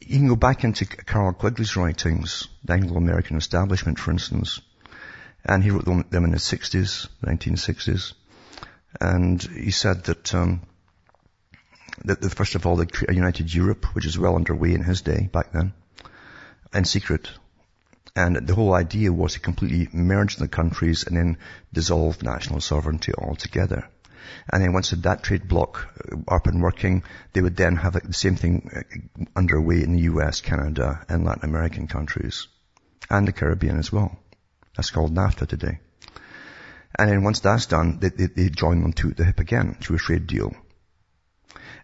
[0.00, 4.61] you can go back into Carl Quigley's writings, the Anglo-American establishment, for instance,
[5.44, 8.12] and he wrote them in the 60s, 1960s,
[9.01, 10.63] and he said that, um,
[12.05, 15.03] that, first of all, they create a united Europe, which is well underway in his
[15.03, 15.73] day back then,
[16.75, 17.31] in secret,
[18.17, 21.39] and the whole idea was to completely merge the countries and then
[21.73, 23.89] dissolve national sovereignty altogether.
[24.53, 28.13] And then once that trade bloc uh, up and working, they would then have the
[28.13, 32.49] same thing uh, underway in the US, Canada, and Latin American countries.
[33.09, 34.19] And the Caribbean as well.
[34.77, 35.81] That's called NAFTA today.
[36.98, 39.96] And then once that's done, they, they, they join them to the hip again through
[39.96, 40.55] a trade deal.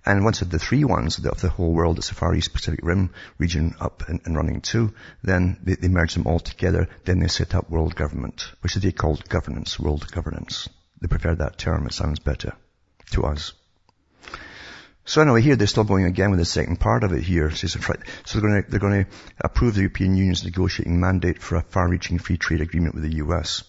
[0.04, 3.74] And once the three ones of the whole world, the Far East Pacific Rim region
[3.80, 6.88] up and, and running too, then they, they, merge them all together.
[7.04, 10.68] Then they set up world government, which they called governance, world governance.
[11.00, 11.86] They prefer that term.
[11.86, 12.52] It sounds better
[13.10, 13.52] to us.
[15.04, 17.50] So anyway, here they're still going again with the second part of it here.
[17.50, 21.62] So they're going to, they're going to approve the European Union's negotiating mandate for a
[21.62, 23.64] far-reaching free trade agreement with the US.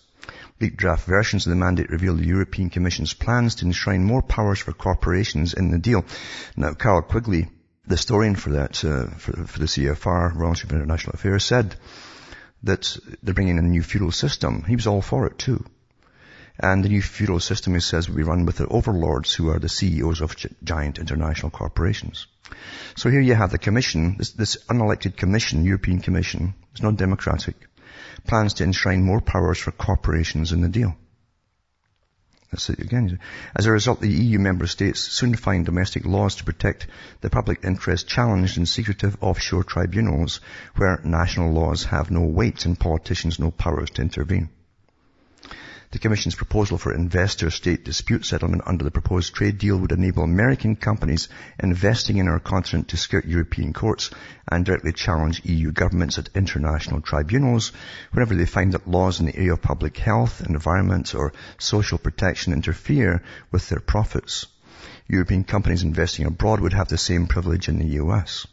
[0.59, 4.57] Leaked draft versions of the mandate reveal the European Commission's plans to enshrine more powers
[4.59, 6.03] for corporations in the deal.
[6.55, 7.47] Now, Carroll Quigley,
[7.85, 11.75] the historian for that, uh, for, for, the CFR, Royal Institute of International Affairs, said
[12.63, 14.63] that they're bringing in a new feudal system.
[14.63, 15.63] He was all for it too.
[16.59, 19.59] And the new feudal system, he says, will be run with the overlords who are
[19.59, 22.25] the CEOs of giant international corporations.
[22.95, 27.55] So here you have the commission, this, this unelected commission, European Commission, it's not democratic
[28.23, 30.95] plans to enshrine more powers for corporations in the deal.
[32.51, 33.19] That's it again.
[33.55, 36.87] As a result, the EU member states soon find domestic laws to protect
[37.19, 40.39] the public interest challenged in secretive offshore tribunals
[40.75, 44.49] where national laws have no weight and politicians no powers to intervene.
[45.89, 50.75] The Commission's proposal for investor-state dispute settlement under the proposed trade deal would enable American
[50.75, 51.29] companies
[51.63, 54.09] investing in our continent to skirt European courts
[54.51, 57.71] and directly challenge EU governments at international tribunals
[58.11, 62.51] whenever they find that laws in the area of public health, environment or social protection
[62.51, 64.45] interfere with their profits.
[65.07, 68.45] European companies investing abroad would have the same privilege in the US.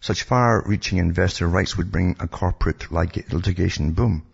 [0.00, 4.24] Such far-reaching investor rights would bring a corporate litigation boom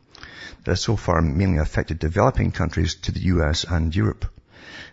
[0.64, 4.26] that has so far mainly affected developing countries to the US and Europe.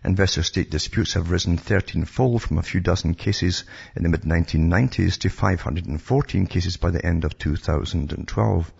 [0.05, 3.63] Investor-state disputes have risen 13-fold from a few dozen cases
[3.95, 8.71] in the mid-1990s to 514 cases by the end of 2012,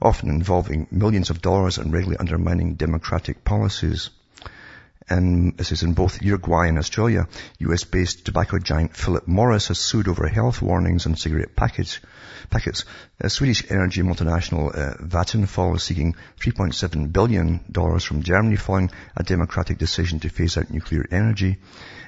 [0.00, 4.10] often involving millions of dollars and regularly undermining democratic policies
[5.10, 7.26] and this is in both Uruguay and Australia,
[7.58, 12.02] US-based tobacco giant Philip Morris has sued over health warnings on cigarette package,
[12.50, 12.84] packets.
[13.20, 17.60] A Swedish energy multinational uh, Vattenfall is seeking $3.7 billion
[18.00, 21.58] from Germany following a democratic decision to phase out nuclear energy.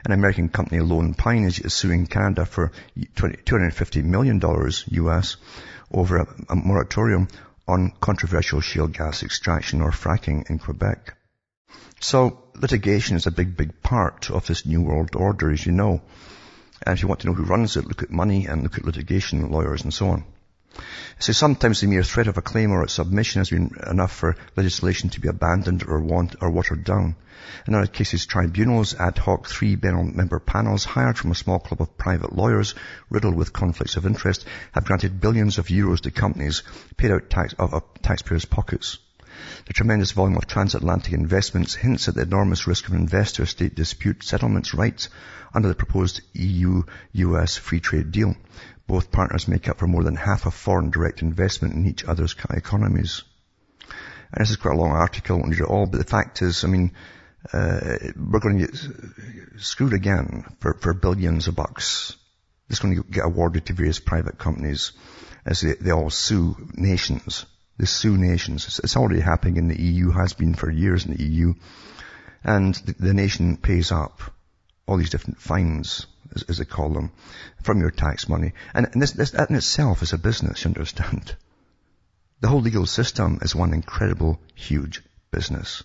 [0.05, 2.73] An American company, Lone Pine, is suing Canada for
[3.17, 5.37] 20, $250 million US
[5.93, 7.29] over a, a moratorium
[7.67, 11.15] on controversial shale gas extraction or fracking in Quebec.
[12.01, 16.01] So litigation is a big, big part of this new world order, as you know.
[16.83, 18.85] And if you want to know who runs it, look at money and look at
[18.85, 20.25] litigation, lawyers and so on.
[21.19, 24.37] So sometimes the mere threat of a claim or a submission has been enough for
[24.57, 27.17] legislation to be abandoned or want or watered down.
[27.67, 32.35] In other cases, tribunals, ad hoc three-member panels hired from a small club of private
[32.35, 32.75] lawyers
[33.11, 36.63] riddled with conflicts of interest have granted billions of euros to companies
[36.97, 38.99] paid out tax, of, of taxpayers' pockets.
[39.67, 44.75] The tremendous volume of transatlantic investments hints at the enormous risk of investor-state dispute settlements
[44.75, 45.09] rights
[45.55, 48.37] under the proposed EU-US free trade deal.
[48.87, 52.35] Both partners make up for more than half of foreign direct investment in each other's
[52.51, 53.23] economies.
[54.33, 56.43] And this is quite a long article, I won't read it all, but the fact
[56.43, 56.93] is, I mean,
[57.53, 58.77] uh, we're going to get
[59.59, 62.17] screwed again for, for billions of bucks.
[62.69, 64.93] It's going to get awarded to various private companies
[65.45, 67.47] as they, they all sue nations
[67.81, 68.79] the Sioux nations.
[68.85, 71.55] It's already happening in the EU, has been for years in the EU.
[72.45, 74.21] And the, the nation pays up
[74.87, 77.11] all these different fines, as, as, they call them,
[77.63, 78.53] from your tax money.
[78.75, 81.35] And, and this, this, that in itself is a business, you understand.
[82.41, 85.83] The whole legal system is one incredible, huge business.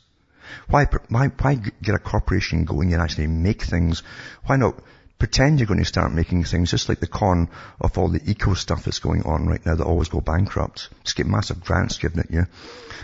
[0.68, 4.04] Why, why, why get a corporation going and actually make things?
[4.46, 4.80] Why not
[5.18, 7.50] pretend you're going to start making things just like the con
[7.80, 10.90] of all the eco stuff that's going on right now that always go bankrupt.
[11.04, 12.46] Just get massive grants given at you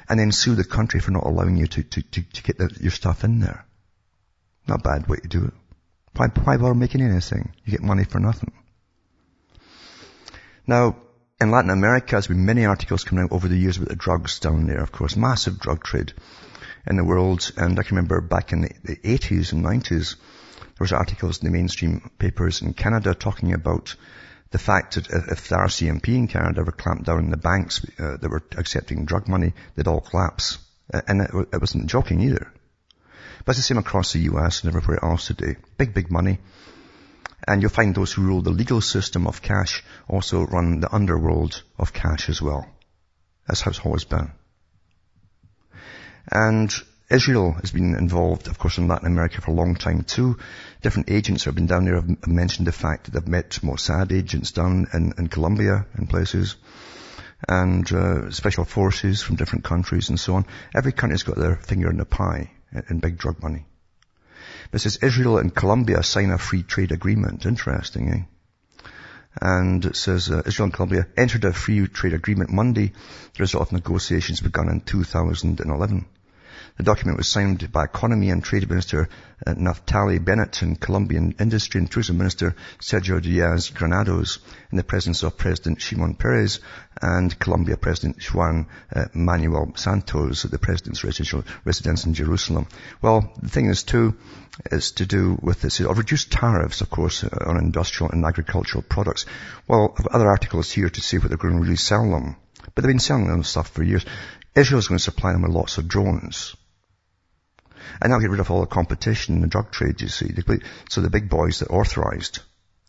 [0.10, 2.78] and then sue the country for not allowing you to, to, to, to get the,
[2.82, 3.66] your stuff in there.
[4.68, 5.54] Not a bad way to do it.
[6.16, 7.54] Why, why bother making anything?
[7.64, 8.52] You get money for nothing.
[10.68, 10.98] Now,
[11.40, 14.40] in Latin America, there's been many articles coming out over the years about the drugs
[14.40, 15.16] down there, of course.
[15.16, 16.14] Massive drug trade
[16.86, 17.52] in the world.
[17.58, 20.16] And I can remember back in the, the 80s and 90s,
[20.82, 23.96] there was articles in the mainstream papers in Canada talking about
[24.50, 28.18] the fact that if the RCMP in Canada were clamped down on the banks uh,
[28.18, 30.58] that were accepting drug money, they'd all collapse.
[30.92, 32.52] And it, it wasn't joking either.
[33.46, 35.56] But it's the same across the US and everywhere else today.
[35.78, 36.40] Big, big money.
[37.48, 41.62] And you'll find those who rule the legal system of cash also run the underworld
[41.78, 42.68] of cash as well.
[43.48, 44.32] That's how it's always been.
[46.32, 46.74] And
[47.12, 50.38] Israel has been involved, of course, in Latin America for a long time too.
[50.82, 54.54] Different agents have been down there have mentioned the fact that they've met Mossad agents
[54.54, 56.56] down in, in Colombia and places,
[57.50, 60.46] and uh, special forces from different countries and so on.
[60.74, 62.52] Every country's got their finger in the pie
[62.90, 63.66] in big drug money.
[64.72, 67.46] This is Israel and Colombia sign a free trade agreement.
[67.46, 68.24] Interesting, eh?
[69.42, 72.94] And it says uh, Israel and Colombia entered a free trade agreement Monday,
[73.34, 76.06] the result of negotiations begun in 2011.
[76.78, 79.10] The document was signed by Economy and Trade Minister
[79.46, 84.40] uh, Naftali Bennett and Colombian Industry and Tourism Minister Sergio Diaz Granados
[84.72, 86.60] in the presence of President Shimon Peres
[87.02, 92.68] and Colombia President Juan uh, Manuel Santos at the President's residence in Jerusalem.
[93.02, 94.16] Well, the thing is too,
[94.72, 98.84] is to do with this, of reduced tariffs, of course, uh, on industrial and agricultural
[98.84, 99.26] products.
[99.68, 102.38] Well, other articles here to see whether they're going to really sell them.
[102.74, 104.06] But they've been selling them stuff for years.
[104.56, 106.56] Israel's going to supply them with lots of drones.
[108.00, 110.34] And that'll get rid of all the competition in the drug trade, you see.
[110.90, 112.40] So the big boys that authorized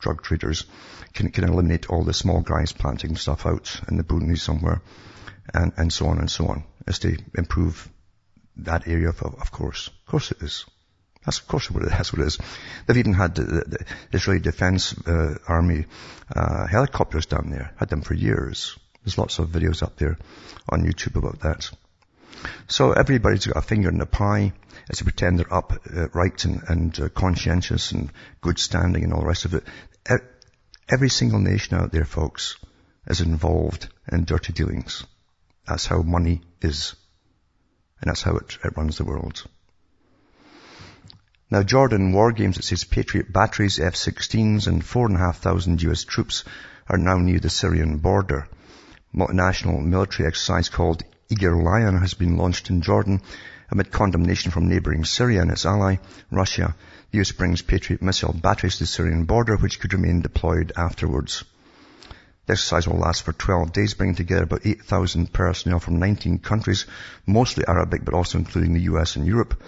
[0.01, 0.67] drug traders
[1.15, 4.83] can, can eliminate all the small guys planting stuff out in the boonies somewhere
[5.55, 7.89] and, and so on and so on as they improve
[8.57, 9.89] that area of, of course.
[9.89, 10.67] Of course it is.
[11.25, 12.39] That's of course what it, that's what it is.
[12.87, 15.87] They've even had the, the Israeli Defense uh, Army
[16.35, 17.73] uh, helicopters down there.
[17.77, 18.77] Had them for years.
[19.05, 20.19] There's lots of videos up there
[20.69, 21.71] on YouTube about that.
[22.67, 24.53] So everybody's got a finger in the pie
[24.91, 29.21] as they pretend they're upright uh, and, and uh, conscientious and good standing and all
[29.21, 29.65] the rest of it.
[30.89, 32.57] Every single nation out there, folks,
[33.07, 35.05] is involved in dirty dealings.
[35.67, 36.95] That's how money is.
[38.01, 39.45] And that's how it, it runs the world.
[41.51, 46.45] Now Jordan War Games, it says Patriot batteries, F-16s and 4,500 US troops
[46.89, 48.49] are now near the Syrian border.
[49.15, 53.23] Multinational military exercise called Eager Lion has been launched in Jordan
[53.71, 55.97] amid condemnation from neighboring Syria and its ally,
[56.31, 56.75] Russia.
[57.11, 61.43] The US brings Patriot missile batteries to the Syrian border, which could remain deployed afterwards.
[62.45, 66.85] The exercise will last for 12 days, bringing together about 8,000 personnel from 19 countries,
[67.25, 69.59] mostly Arabic, but also including the US and Europe,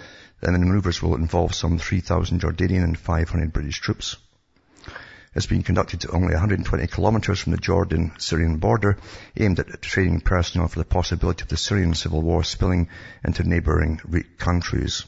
[0.42, 4.18] and the maneuvers will involve some 3,000 Jordanian and 500 British troops.
[5.34, 8.98] It's being conducted to only 120 kilometers from the Jordan-Syrian border,
[9.36, 12.88] aimed at training personnel for the possibility of the Syrian civil war spilling
[13.24, 14.00] into neighboring
[14.38, 15.04] countries.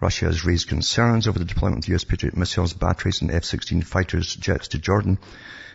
[0.00, 4.34] Russia has raised concerns over the deployment of US Patriot missiles, batteries and F-16 fighters
[4.34, 5.18] jets to Jordan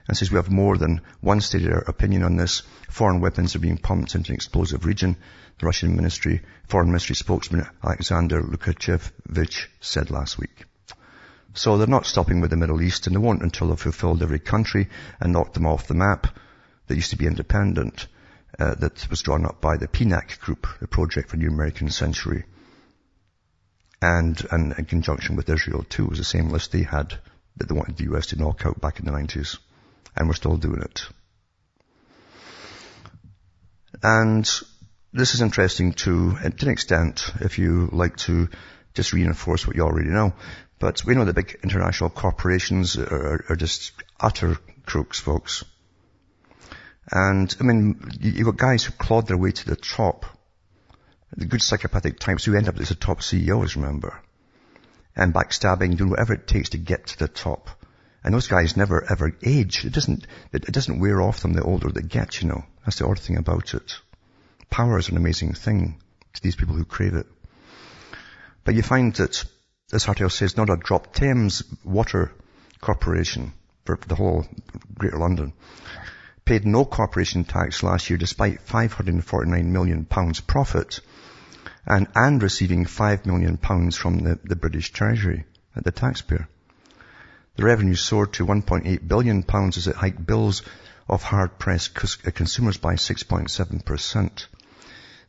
[0.08, 2.64] and says we have more than one stated our opinion on this.
[2.90, 5.16] Foreign weapons are being pumped into an explosive region.
[5.60, 10.66] The Russian Ministry, Foreign Ministry spokesman Alexander Lukashevich said last week.
[11.54, 14.40] So they're not stopping with the Middle East and they won't until they've fulfilled every
[14.40, 14.90] country
[15.20, 16.28] and knocked them off the map
[16.88, 18.08] that used to be independent,
[18.60, 22.46] uh, that was drawn up by the PNAC group, the Project for New American Century.
[24.02, 27.14] And, and in conjunction with Israel too, was the same list they had
[27.58, 29.58] that they wanted the US to knock out back in the 90s.
[30.16, 31.06] And we're still doing it.
[34.04, 34.50] And
[35.14, 38.50] this is interesting too, to an extent, if you like to
[38.94, 40.34] just reinforce what you already know.
[40.82, 45.64] But we know the big international corporations are, are just utter crooks, folks.
[47.12, 50.26] And, I mean, you've got guys who clawed their way to the top.
[51.38, 54.20] The good psychopathic types who end up as the top CEOs, remember.
[55.16, 57.70] And backstabbing, doing whatever it takes to get to the top.
[58.24, 59.86] And those guys never ever age.
[59.86, 62.64] It doesn't, it doesn't wear off them the older they get, you know.
[62.86, 64.00] That's the odd thing about it.
[64.72, 66.02] Power is an amazing thing
[66.34, 67.28] to these people who crave it.
[68.64, 69.46] But you find that,
[69.94, 72.32] as article says, not a drop Thames Water
[72.80, 73.54] Corporation
[73.86, 74.46] for the whole
[74.98, 75.54] Greater London
[76.46, 81.00] paid no corporation tax last year despite 549 million pounds profit
[81.86, 86.48] and, and receiving 5 million pounds from the, the British Treasury, the taxpayer.
[87.56, 90.64] The revenue soared to 1.8 billion pounds as it hiked bills
[91.08, 94.46] of hard-pressed consumers by 6.7%.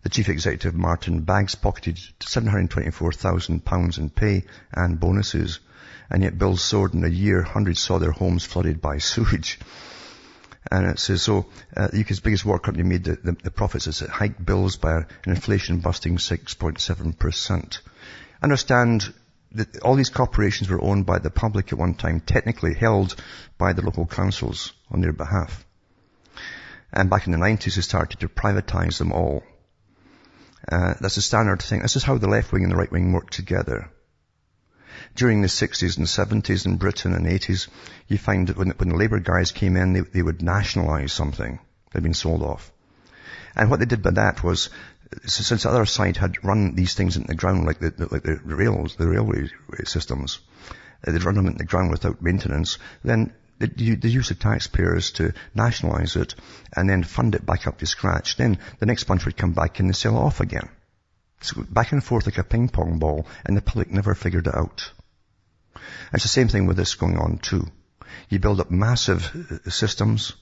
[0.02, 5.60] The chief executive, Martin Baggs, pocketed 724,000 pounds in pay and bonuses,
[6.10, 7.42] and yet bills soared in a year.
[7.42, 9.60] Hundreds saw their homes flooded by sewage.
[10.70, 11.46] And it says, so,
[11.76, 14.76] uh, the UK's biggest water company made the, the, the profits as it hiked bills
[14.76, 17.78] by an inflation busting 6.7%.
[18.42, 19.12] Understand
[19.52, 23.14] that all these corporations were owned by the public at one time, technically held
[23.58, 25.64] by the local councils on their behalf.
[26.92, 29.42] And back in the 90s, they started to privatize them all.
[30.70, 31.82] Uh, that's a standard thing.
[31.82, 33.90] This is how the left wing and the right wing work together.
[35.14, 37.68] During the 60s and 70s in Britain and 80s,
[38.08, 41.58] you find that when, when the Labour guys came in, they, they would nationalise something
[41.92, 42.72] had been sold off.
[43.54, 44.70] And what they did by that was
[45.26, 48.22] since the other side had run these things into the ground like the, the like
[48.22, 49.50] the rails, the railway
[49.84, 50.40] systems,
[51.06, 53.32] uh, they'd run them into the ground without maintenance, then
[53.66, 56.34] they, they use of taxpayers to nationalise it
[56.76, 58.36] and then fund it back up to scratch.
[58.36, 60.68] Then the next bunch would come back and they sell off again.
[61.40, 64.54] So back and forth like a ping pong ball and the public never figured it
[64.54, 64.90] out.
[66.12, 67.66] It's the same thing with this going on too.
[68.28, 70.34] You build up massive uh, systems,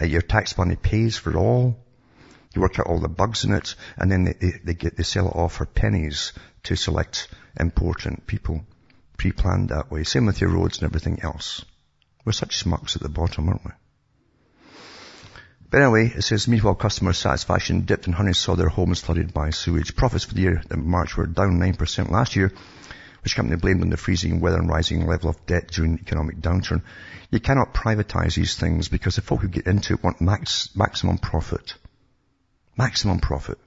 [0.00, 1.76] uh, your tax money pays for it all,
[2.54, 5.28] you work out all the bugs in it, and then they, they, get, they sell
[5.28, 6.32] it off for pennies
[6.64, 8.64] to select important people.
[9.16, 10.04] Pre-planned that way.
[10.04, 11.64] Same with your roads and everything else.
[12.24, 13.70] We're such smucks at the bottom, aren't we?
[15.70, 19.50] But anyway, it says, meanwhile, customer satisfaction dipped and hundreds saw their homes flooded by
[19.50, 19.96] sewage.
[19.96, 22.52] Profits for the year in March were down 9% last year,
[23.22, 26.40] which company blamed on the freezing weather and rising level of debt during the economic
[26.40, 26.82] downturn.
[27.30, 31.18] You cannot privatize these things because the folk who get into it want max, maximum
[31.18, 31.74] profit.
[32.76, 33.58] Maximum profit.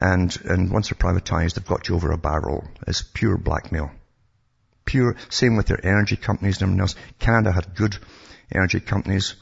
[0.00, 2.66] And, and once they're privatized, they've got you over a barrel.
[2.86, 3.90] It's pure blackmail.
[4.86, 6.94] Pure, same with their energy companies and everything else.
[7.18, 7.98] Canada had good
[8.54, 9.34] energy companies.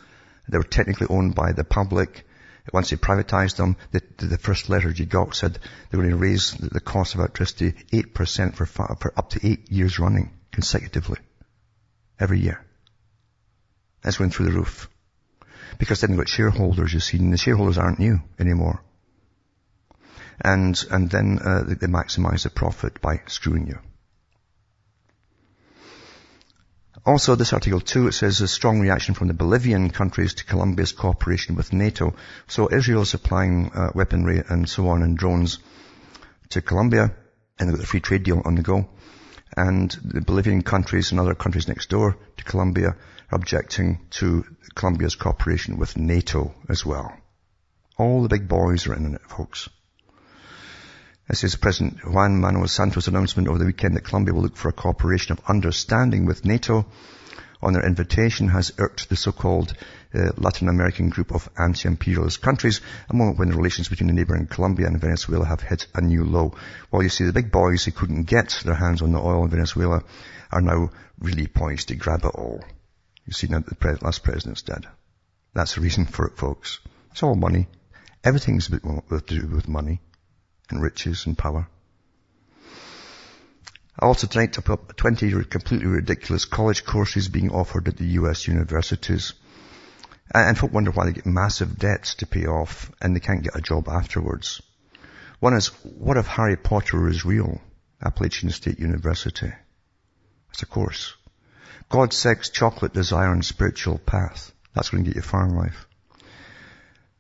[0.48, 2.26] They were technically owned by the public.
[2.72, 5.58] Once they privatized them, the, the first letter you got said
[5.90, 9.70] they were going to raise the cost of electricity 8% for, for up to eight
[9.70, 11.18] years running consecutively.
[12.18, 12.64] Every year.
[14.02, 14.88] That's went through the roof.
[15.78, 18.82] Because then you've got shareholders, you see, and the shareholders aren't you anymore.
[20.40, 23.78] And, and then uh, they, they maximize the profit by screwing you.
[27.06, 30.92] Also, this article too, it says a strong reaction from the Bolivarian countries to Colombia's
[30.92, 32.14] cooperation with NATO.
[32.46, 35.58] So Israel is supplying uh, weaponry and so on and drones
[36.50, 37.14] to Colombia.
[37.58, 38.88] and they've got the free trade deal on the go.
[39.54, 42.96] And the Bolivarian countries and other countries next door to Colombia
[43.30, 44.44] are objecting to
[44.74, 47.12] Colombia's cooperation with NATO as well.
[47.98, 49.68] All the big boys are in it, folks.
[51.26, 54.68] This is President Juan Manuel Santos' announcement over the weekend that Colombia will look for
[54.68, 56.84] a cooperation of understanding with NATO
[57.62, 59.72] on their invitation has irked the so-called
[60.14, 64.46] uh, Latin American group of anti-imperialist countries, a moment when the relations between the neighboring
[64.46, 66.54] Colombia and Venezuela have hit a new low.
[66.90, 69.50] While you see the big boys who couldn't get their hands on the oil in
[69.50, 70.02] Venezuela
[70.52, 72.62] are now really poised to grab it all.
[73.24, 74.86] You see now that the pre- last president's dead.
[75.54, 76.80] That's the reason for it, folks.
[77.12, 77.66] It's all money.
[78.22, 80.02] Everything's to do with money
[80.70, 81.68] and riches and power.
[83.98, 89.34] I also tonight, up 20 completely ridiculous college courses being offered at the US universities.
[90.34, 93.56] And folk wonder why they get massive debts to pay off and they can't get
[93.56, 94.60] a job afterwards.
[95.38, 97.60] One is, what if Harry Potter is real?
[98.02, 99.52] Appalachian State University.
[100.50, 101.14] It's a course.
[101.88, 104.52] God, sex, chocolate, desire, and spiritual path.
[104.74, 105.86] That's going to get you far in life.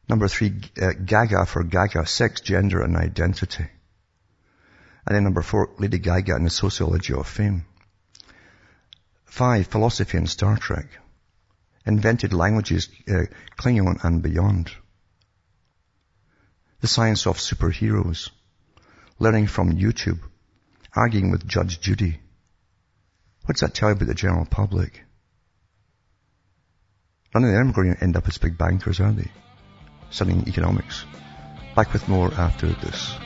[0.08, 3.66] Number three, uh, Gaga for Gaga, sex, gender, and identity.
[5.06, 7.64] And then number four, Lady Gaga and the sociology of fame.
[9.24, 10.86] Five, philosophy and Star Trek.
[11.86, 13.24] Invented languages, uh,
[13.56, 14.70] Klingon and beyond.
[16.80, 18.30] The science of superheroes.
[19.18, 20.20] Learning from YouTube.
[20.94, 22.20] Arguing with Judge Judy.
[23.44, 25.02] What's that tell you about the general public?
[27.34, 29.30] None of them are going to end up as big bankers, are they?
[30.14, 31.04] Studying economics.
[31.74, 33.16] Back with more after this.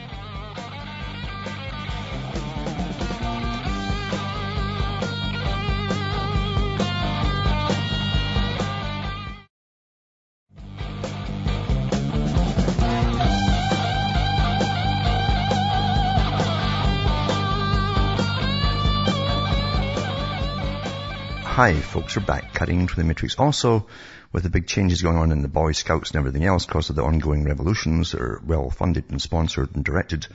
[21.43, 23.37] Hi, folks we're back cutting through the matrix.
[23.37, 23.85] Also,
[24.31, 26.95] with the big changes going on in the Boy Scouts and everything else because of
[26.95, 30.27] the ongoing revolutions that are well funded and sponsored and directed.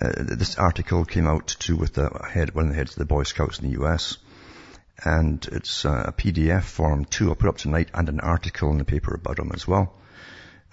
[0.00, 3.04] Uh, this article came out too with the head, one of the heads of the
[3.04, 4.18] Boy Scouts in the US.
[5.04, 7.28] And it's uh, a PDF form too.
[7.28, 9.94] I'll put up tonight and an article in the paper about him as well.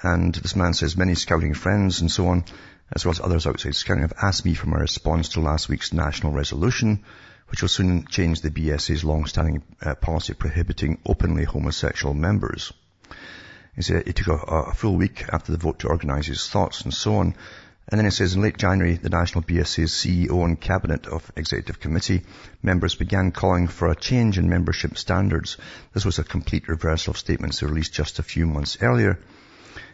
[0.02, 2.46] And this man says many scouting friends and so on,
[2.91, 5.93] as well as others outside scouting have asked me for my response to last week's
[5.93, 7.04] national resolution
[7.48, 12.74] which will soon change the BSA's long-standing uh, policy prohibiting openly homosexual members.
[13.76, 16.82] He said it took a, a, full week after the vote to organize his thoughts
[16.82, 17.36] and so on.
[17.88, 21.80] And then it says in late January, the National BSA's CEO and Cabinet of Executive
[21.80, 22.24] Committee
[22.64, 25.58] members began calling for a change in membership standards.
[25.93, 29.20] This was a complete reversal of statements released just a few months earlier.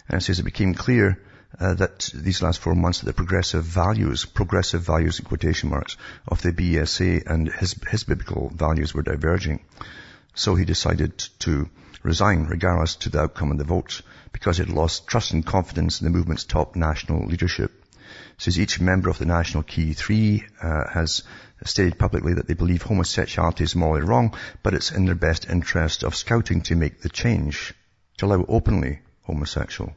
[0.08, 1.20] And it says it became clear
[1.60, 5.97] uh, that these last four months that the progressive values, progressive values in quotation marks,
[6.28, 9.64] of the BSA and his, his biblical values were diverging.
[10.34, 11.70] So he decided to
[12.04, 16.02] resign regardless to the outcome of the vote because he had lost trust and confidence
[16.02, 17.72] in the movement's top national leadership.
[18.38, 21.24] Says each member of the National Key Three uh, has
[21.64, 26.04] stated publicly that they believe homosexuality is morally wrong, but it's in their best interest
[26.04, 27.74] of scouting to make the change,
[28.18, 29.93] to allow openly homosexual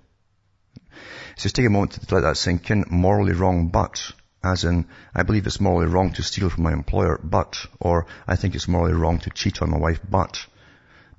[1.37, 2.85] so just take a moment to let that sink in.
[2.89, 4.13] Morally wrong, but,
[4.43, 8.37] as in, I believe it's morally wrong to steal from my employer, but, or I
[8.37, 10.47] think it's morally wrong to cheat on my wife, but.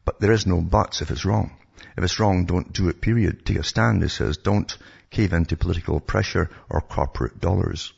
[0.05, 1.57] But there is no buts if it's wrong.
[1.97, 3.45] If it's wrong, don't do it, period.
[3.45, 4.37] Take a stand, he says.
[4.37, 4.77] Don't
[5.09, 7.93] cave into political pressure or corporate dollars.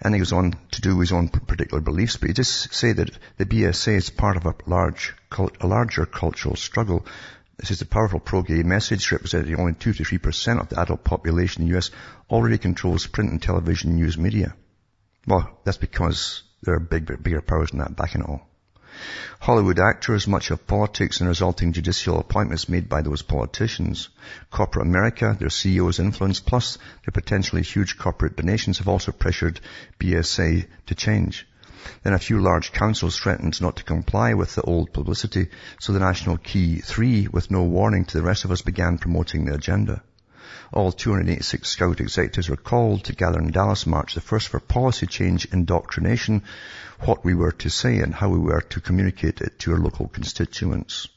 [0.00, 3.10] And he goes on to do his own particular beliefs, but he just say that
[3.36, 5.14] the BSA is part of a large,
[5.60, 7.04] a larger cultural struggle
[7.58, 11.62] this is a powerful pro-gay message representing only 2 to 3% of the adult population
[11.62, 11.90] in the US
[12.30, 14.54] already controls print and television news media.
[15.26, 18.48] Well, that's because there are big, bigger powers than that backing it all.
[19.40, 24.08] Hollywood actors, much of politics and resulting judicial appointments made by those politicians.
[24.50, 29.60] Corporate America, their CEOs' influence, plus their potentially huge corporate donations have also pressured
[29.98, 31.47] BSA to change.
[32.02, 35.48] Then a few large councils threatened not to comply with the old publicity,
[35.80, 39.44] so the National Key 3, with no warning to the rest of us, began promoting
[39.44, 40.02] the agenda.
[40.72, 45.06] All 286 Scout executives were called to gather in Dallas March the first for policy
[45.06, 46.42] change indoctrination,
[47.00, 50.08] what we were to say and how we were to communicate it to our local
[50.08, 51.08] constituents.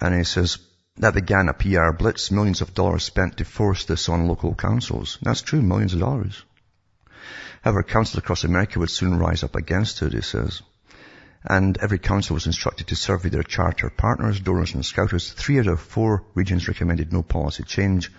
[0.00, 0.58] And he says,
[0.96, 5.18] that began a PR blitz, millions of dollars spent to force this on local councils.
[5.22, 6.44] That's true, millions of dollars.
[7.62, 10.62] However, councils across America would soon rise up against it, he says.
[11.44, 15.32] And every council was instructed to survey their charter partners, donors and scouters.
[15.32, 18.10] Three out of four regions recommended no policy change.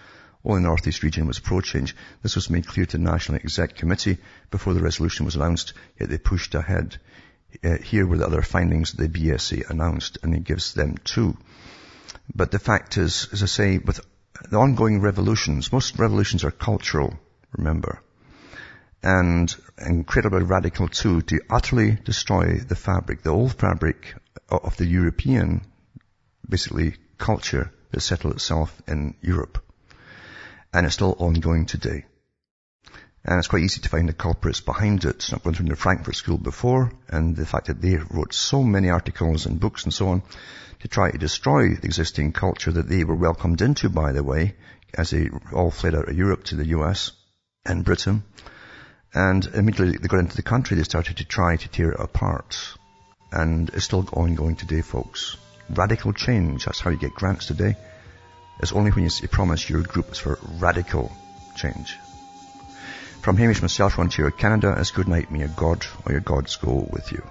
[0.44, 1.96] Only the Northeast region was pro-change.
[2.24, 4.18] This was made clear to the National Exec Committee
[4.50, 6.98] before the resolution was announced, yet they pushed ahead.
[7.64, 11.38] Uh, here were the other findings the BSA announced, and it gives them two.
[12.34, 14.00] But the fact is, as I say, with
[14.50, 17.20] the ongoing revolutions, most revolutions are cultural,
[17.56, 18.02] remember.
[19.04, 24.16] And incredibly radical too, to utterly destroy the fabric, the old fabric
[24.50, 25.62] of the European,
[26.48, 29.64] basically, culture that settled itself in Europe.
[30.74, 32.06] And it's still ongoing today.
[33.24, 35.32] And it's quite easy to find the culprits behind it.
[35.32, 38.90] I've gone through the Frankfurt School before, and the fact that they wrote so many
[38.90, 40.24] articles and books and so on
[40.80, 44.56] to try to destroy the existing culture that they were welcomed into, by the way,
[44.94, 47.12] as they all fled out of Europe to the US
[47.64, 48.24] and Britain.
[49.14, 52.58] And immediately they got into the country, they started to try to tear it apart.
[53.32, 55.38] And it's still ongoing today, folks.
[55.70, 57.76] Radical change, that's how you get grants today.
[58.62, 61.12] It's only when you promise your group is for radical
[61.56, 61.98] change.
[63.22, 65.32] From Hamish myself, Ontario, Canada, it's good night.
[65.32, 67.24] May your God or your gods go with you.